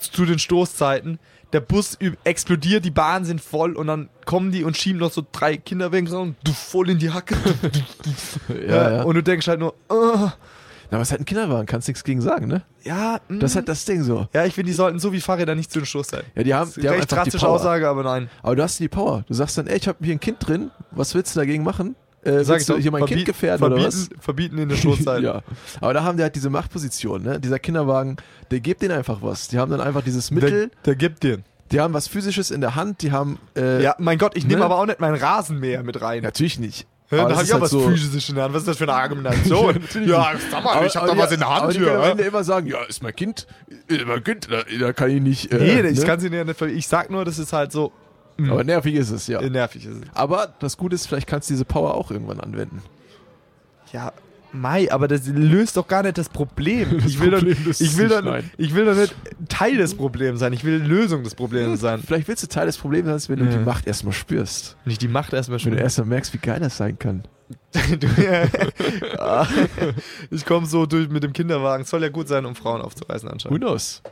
[0.00, 1.18] zu den Stoßzeiten,
[1.52, 5.22] der Bus explodiert, die Bahnen sind voll und dann kommen die und schieben noch so
[5.32, 7.36] drei Kinderwägen raus und du voll in die Hacke.
[8.68, 9.02] ja, ja.
[9.02, 10.28] Und du denkst halt nur, oh,
[10.92, 12.62] Na, was halt ein Kinderwagen, kannst nichts gegen sagen, ne?
[12.84, 13.40] ja, mm.
[13.40, 14.28] Das ist halt das Ding so.
[14.34, 16.22] Ja, ich finde, die sollten so wie Fahrräder nicht zu den Stoß sein.
[16.34, 17.48] Ja, die haben, die haben recht drastische.
[17.48, 18.28] Aussage, aber nein.
[18.42, 19.24] Aber du hast die Power.
[19.26, 21.96] Du sagst dann, ey, ich habe hier ein Kind drin, was willst du dagegen machen?
[22.24, 24.08] Äh, Sag du doch, hier mein Kind gefährden oder was?
[24.20, 25.22] verbieten, in der Stoßzeit.
[25.24, 25.42] Ja,
[25.80, 27.40] aber da haben die halt diese Machtposition, ne?
[27.40, 28.18] Dieser Kinderwagen,
[28.50, 29.48] der gibt denen einfach was.
[29.48, 31.38] Die haben dann einfach dieses Mittel, Der, der gibt dir.
[31.72, 34.58] die haben was Physisches in der Hand, die haben, äh, Ja, mein Gott, ich nehme
[34.60, 34.66] ne?
[34.66, 36.22] aber auch nicht meinen Rasenmäher mit rein.
[36.22, 36.86] natürlich nicht.
[37.20, 38.54] Aber da habe ich auch halt was so- Physisches in der Hand.
[38.54, 39.76] Was ist das für eine Argumentation?
[40.06, 42.02] ja, sag mal, ich habe doch aber was in der Hand aber die können am
[42.02, 42.10] ja.
[42.10, 43.46] Ende immer sagen, ja, ist mein Kind,
[43.86, 45.52] ist mein Kind, da, da kann ich nicht.
[45.52, 46.04] Äh, Nee, ich ne?
[46.06, 47.92] kann sie ja nicht Ich sag nur, das ist halt so
[48.48, 49.40] Aber nervig ist es, ja.
[49.42, 49.86] nervig.
[49.86, 50.02] Ist.
[50.14, 52.82] Aber das Gute ist, vielleicht kannst du diese Power auch irgendwann anwenden.
[53.92, 54.12] Ja,
[54.52, 56.88] Mai, aber das löst doch gar nicht das Problem.
[56.98, 59.14] Das ich will Problem doch, löst ich will doch, ich will doch nicht
[59.48, 60.52] Teil des Problems sein.
[60.52, 62.02] Ich will Lösung des Problems sein.
[62.06, 63.58] Vielleicht willst du Teil des Problems sein, wenn du Ja.
[63.58, 64.76] die Macht erstmal spürst.
[64.84, 65.72] Nicht die Macht erstmal Wenn schon.
[65.72, 67.24] du erstmal merkst, wie geil das sein kann.
[67.98, 68.06] Du,
[70.30, 71.84] ich komme so durch mit dem Kinderwagen.
[71.84, 73.60] Soll ja gut sein, um Frauen aufzureißen Who anscheinend.
[73.60, 74.02] knows?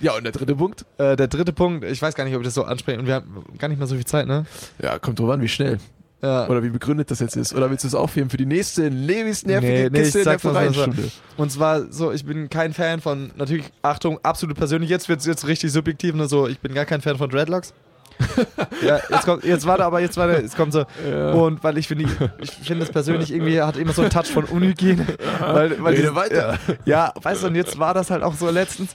[0.00, 0.84] Ja, und der dritte Punkt?
[0.98, 2.98] Äh, der dritte Punkt, ich weiß gar nicht, ob ich das so anspreche.
[3.00, 4.46] Und wir haben gar nicht mehr so viel Zeit, ne?
[4.80, 5.78] Ja, kommt drauf an, wie schnell.
[6.20, 6.48] Ja.
[6.48, 7.54] Oder wie begründet das jetzt ist.
[7.54, 10.30] Oder willst du es aufheben für die nächste Levis nervige Nee, nee, Kiste mal so,
[10.30, 11.10] Nervereienstunde?
[11.36, 15.46] Und zwar so, ich bin kein Fan von, natürlich, Achtung, absolut persönlich, jetzt wird's jetzt
[15.46, 17.72] richtig subjektiv, ne, so, ich bin gar kein Fan von Dreadlocks.
[18.82, 20.84] ja, jetzt kommt, jetzt warte, aber jetzt warte, es kommt so.
[21.10, 21.30] Ja.
[21.32, 22.06] Und weil ich finde,
[22.40, 25.06] ich finde es persönlich irgendwie hat immer so einen Touch von Unhygiene.
[25.40, 26.58] weil, weil Rede weiter.
[26.84, 28.90] Ja, weißt du, und jetzt war das halt auch so letztens,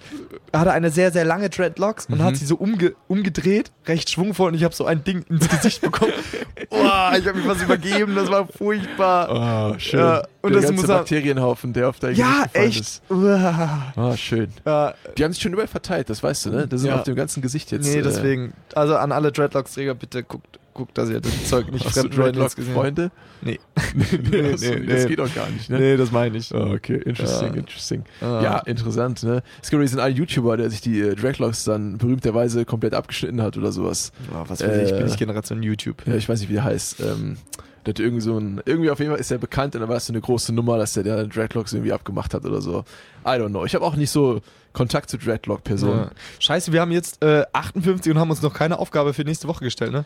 [0.51, 2.24] er hatte eine sehr, sehr lange Dreadlocks und Mhm.
[2.24, 5.82] hat sie so umge umgedreht, recht schwungvoll und ich habe so ein Ding ins Gesicht
[5.82, 6.11] bekommen.
[6.69, 9.30] Boah, ich habe mich was übergeben, das war furchtbar.
[9.30, 9.99] Ah, schön.
[9.99, 12.80] Ja, und der das ganze muss er- Bakterienhaufen, der auf dein ja, echt.
[12.82, 13.01] ist.
[13.09, 14.49] Ah, schön.
[14.65, 16.67] Ja, Die haben sich schon überall verteilt, das weißt du, ne?
[16.67, 16.95] Das ist Ja.
[16.95, 17.86] auf dem ganzen Gesicht jetzt.
[17.86, 18.53] nee, äh, deswegen.
[18.76, 22.55] Also an alle Dreadlocks-Träger, bitte guckt, guckt, dass ihr das Zeug nicht fremd Dreadlocks Dreadlock
[22.55, 22.74] gesehen.
[22.74, 23.11] Freunde?
[23.41, 23.59] Nee.
[23.93, 24.61] nee, Nee, du nee, das
[25.03, 25.07] nee.
[25.07, 25.80] geht doch gar nicht, ne?
[25.80, 26.53] Nee, das meine ich.
[26.53, 27.53] Ah, okay, interesting, Ja.
[27.59, 28.03] interesting.
[28.22, 28.41] Ah.
[28.41, 29.43] Ja, interessant, ne?
[29.61, 33.57] Es gibt übrigens einen YouTuber, der sich die äh, Dreadlocks dann berühmterweise komplett abgeschnitten hat
[33.57, 34.11] oder sowas.
[34.32, 36.05] Oh, was weiß ich, ich bin Äh, nicht Generation YouTube.
[36.07, 36.99] Ja, ich weiß nicht, wie der heißt.
[37.01, 37.38] Ähm,
[37.86, 39.98] der hat irgendwie so ein, irgendwie auf jeden Fall ist er bekannt und da war
[39.98, 42.86] es so eine große Nummer, dass der der Dreadlocks irgendwie abgemacht hat oder so.
[43.26, 43.66] I don't know.
[43.66, 44.42] Ich habe auch nicht so
[44.74, 46.00] Kontakt zu Dreadlock-Personen.
[46.06, 46.12] Ja.
[46.40, 49.64] Scheiße, wir haben jetzt äh, 58 und haben uns noch keine Aufgabe für nächste Woche
[49.64, 50.06] gestellt, ne?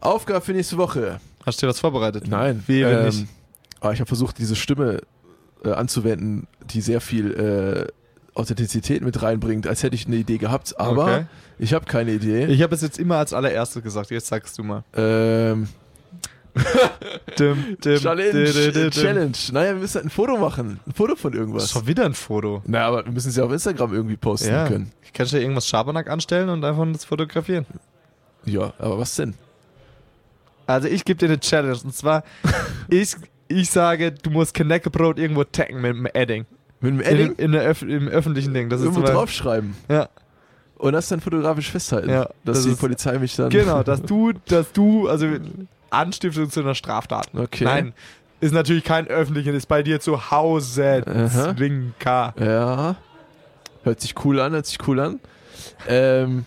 [0.00, 1.20] Aufgabe für nächste Woche.
[1.44, 2.26] Hast du dir was vorbereitet?
[2.28, 2.62] Nein.
[2.66, 3.26] Wie, ähm, nicht?
[3.80, 5.00] Aber ich habe versucht, diese Stimme
[5.64, 7.92] äh, anzuwenden, die sehr viel äh,
[8.38, 10.78] Authentizität mit reinbringt, als hätte ich eine Idee gehabt.
[10.78, 11.26] Aber Okay.
[11.58, 12.46] ich habe keine Idee.
[12.46, 14.84] Ich habe es jetzt immer als allererstes gesagt, jetzt sagst du mal.
[14.94, 15.68] ähm,
[17.38, 18.90] Dim, dim, Challenge, di, di, di, äh, dim.
[18.90, 19.32] Challenge.
[19.52, 20.80] Naja, wir müssen halt ein Foto machen.
[20.86, 21.64] Ein Foto von Das irgendwas.
[21.64, 22.62] ist schon wieder ein Foto.
[22.66, 24.66] Na, aber wir müssen es ja auf Instagram irgendwie posten Ja.
[24.66, 24.90] können.
[25.12, 27.66] Kannst du dir irgendwas Schabernack anstellen und einfach das fotografieren?
[28.44, 29.34] Ja, aber was denn?
[30.66, 32.24] Also ich gebe dir eine Challenge und zwar,
[32.88, 33.14] ich,
[33.48, 36.46] ich sage, du musst Knäckebrot irgendwo taggen mit dem Edding.
[36.80, 38.68] Mit einem In, Edding in der Öff im öffentlichen Ding.
[38.68, 40.08] Das ist irgendwo Beispiel- draufschreiben Ja,
[40.78, 43.48] und das dann fotografisch festhalten, Ja, dass das die ist- Polizei mich dann...
[43.50, 45.26] genau, dass du, dass du, also
[45.90, 47.28] Anstiftung zu einer Straftat.
[47.34, 47.64] Okay.
[47.64, 47.94] Nein,
[48.40, 51.02] ist natürlich kein öffentliches, ist bei dir zu Hause.
[51.06, 51.56] Aha.
[51.56, 52.34] Zwinker.
[52.38, 52.96] Ja,
[53.82, 55.20] hört sich cool an, hört sich cool an.
[55.88, 56.44] Ähm,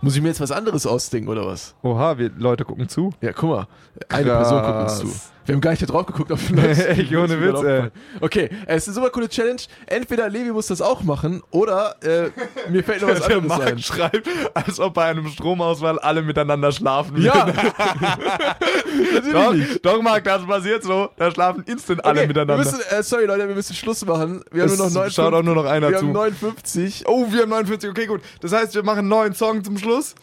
[0.00, 1.74] muss ich mir jetzt was anderes ausdenken oder was?
[1.82, 3.12] Oha, wir, Leute gucken zu.
[3.20, 3.66] Ja, guck mal,
[4.08, 4.48] eine Krass.
[4.48, 5.20] Person guckt uns zu.
[5.48, 6.58] Wir haben gar nicht da drauf geguckt auf den.
[6.58, 7.88] Echt, ohne Witz, ey.
[8.20, 9.62] Okay, es ist eine super coole Challenge.
[9.86, 12.28] Entweder Levi muss das auch machen oder äh,
[12.70, 13.64] mir fällt noch was Der anderes ein.
[13.64, 17.22] Marc schreibt, als ob bei einem Stromausfall alle miteinander schlafen.
[17.22, 17.46] Ja,
[19.32, 21.08] doch, doch, Marc, das passiert so.
[21.16, 22.58] Da schlafen instant alle okay, miteinander.
[22.58, 24.42] Wir müssen, äh, sorry Leute, wir müssen Schluss machen.
[24.50, 25.14] Wir haben Es nur noch 59.
[25.14, 26.06] schaut auch nur noch einer wir zu.
[26.06, 27.04] haben 59.
[27.06, 28.20] Oh, wir haben 49, okay, gut.
[28.40, 30.14] Das heißt, wir machen einen neuen Song zum Schluss.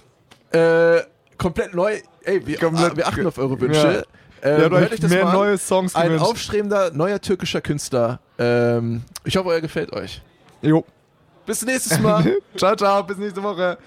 [0.52, 1.02] Äh,
[1.38, 1.98] komplett neu.
[2.24, 3.94] Ey, wir, Komplett- ah, wir achten auf eure Wünsche.
[3.98, 4.04] Ja.
[4.46, 5.34] Ähm, habt hört euch mehr an.
[5.34, 6.26] neue Songs Ein gewünscht.
[6.26, 8.20] aufstrebender, neuer türkischer Künstler.
[8.38, 10.22] Ähm, ich hoffe, er gefällt euch.
[10.62, 10.86] Jo.
[11.46, 12.38] Bis nächstes Mal.
[12.56, 13.78] ciao, ciao, bis nächste Woche.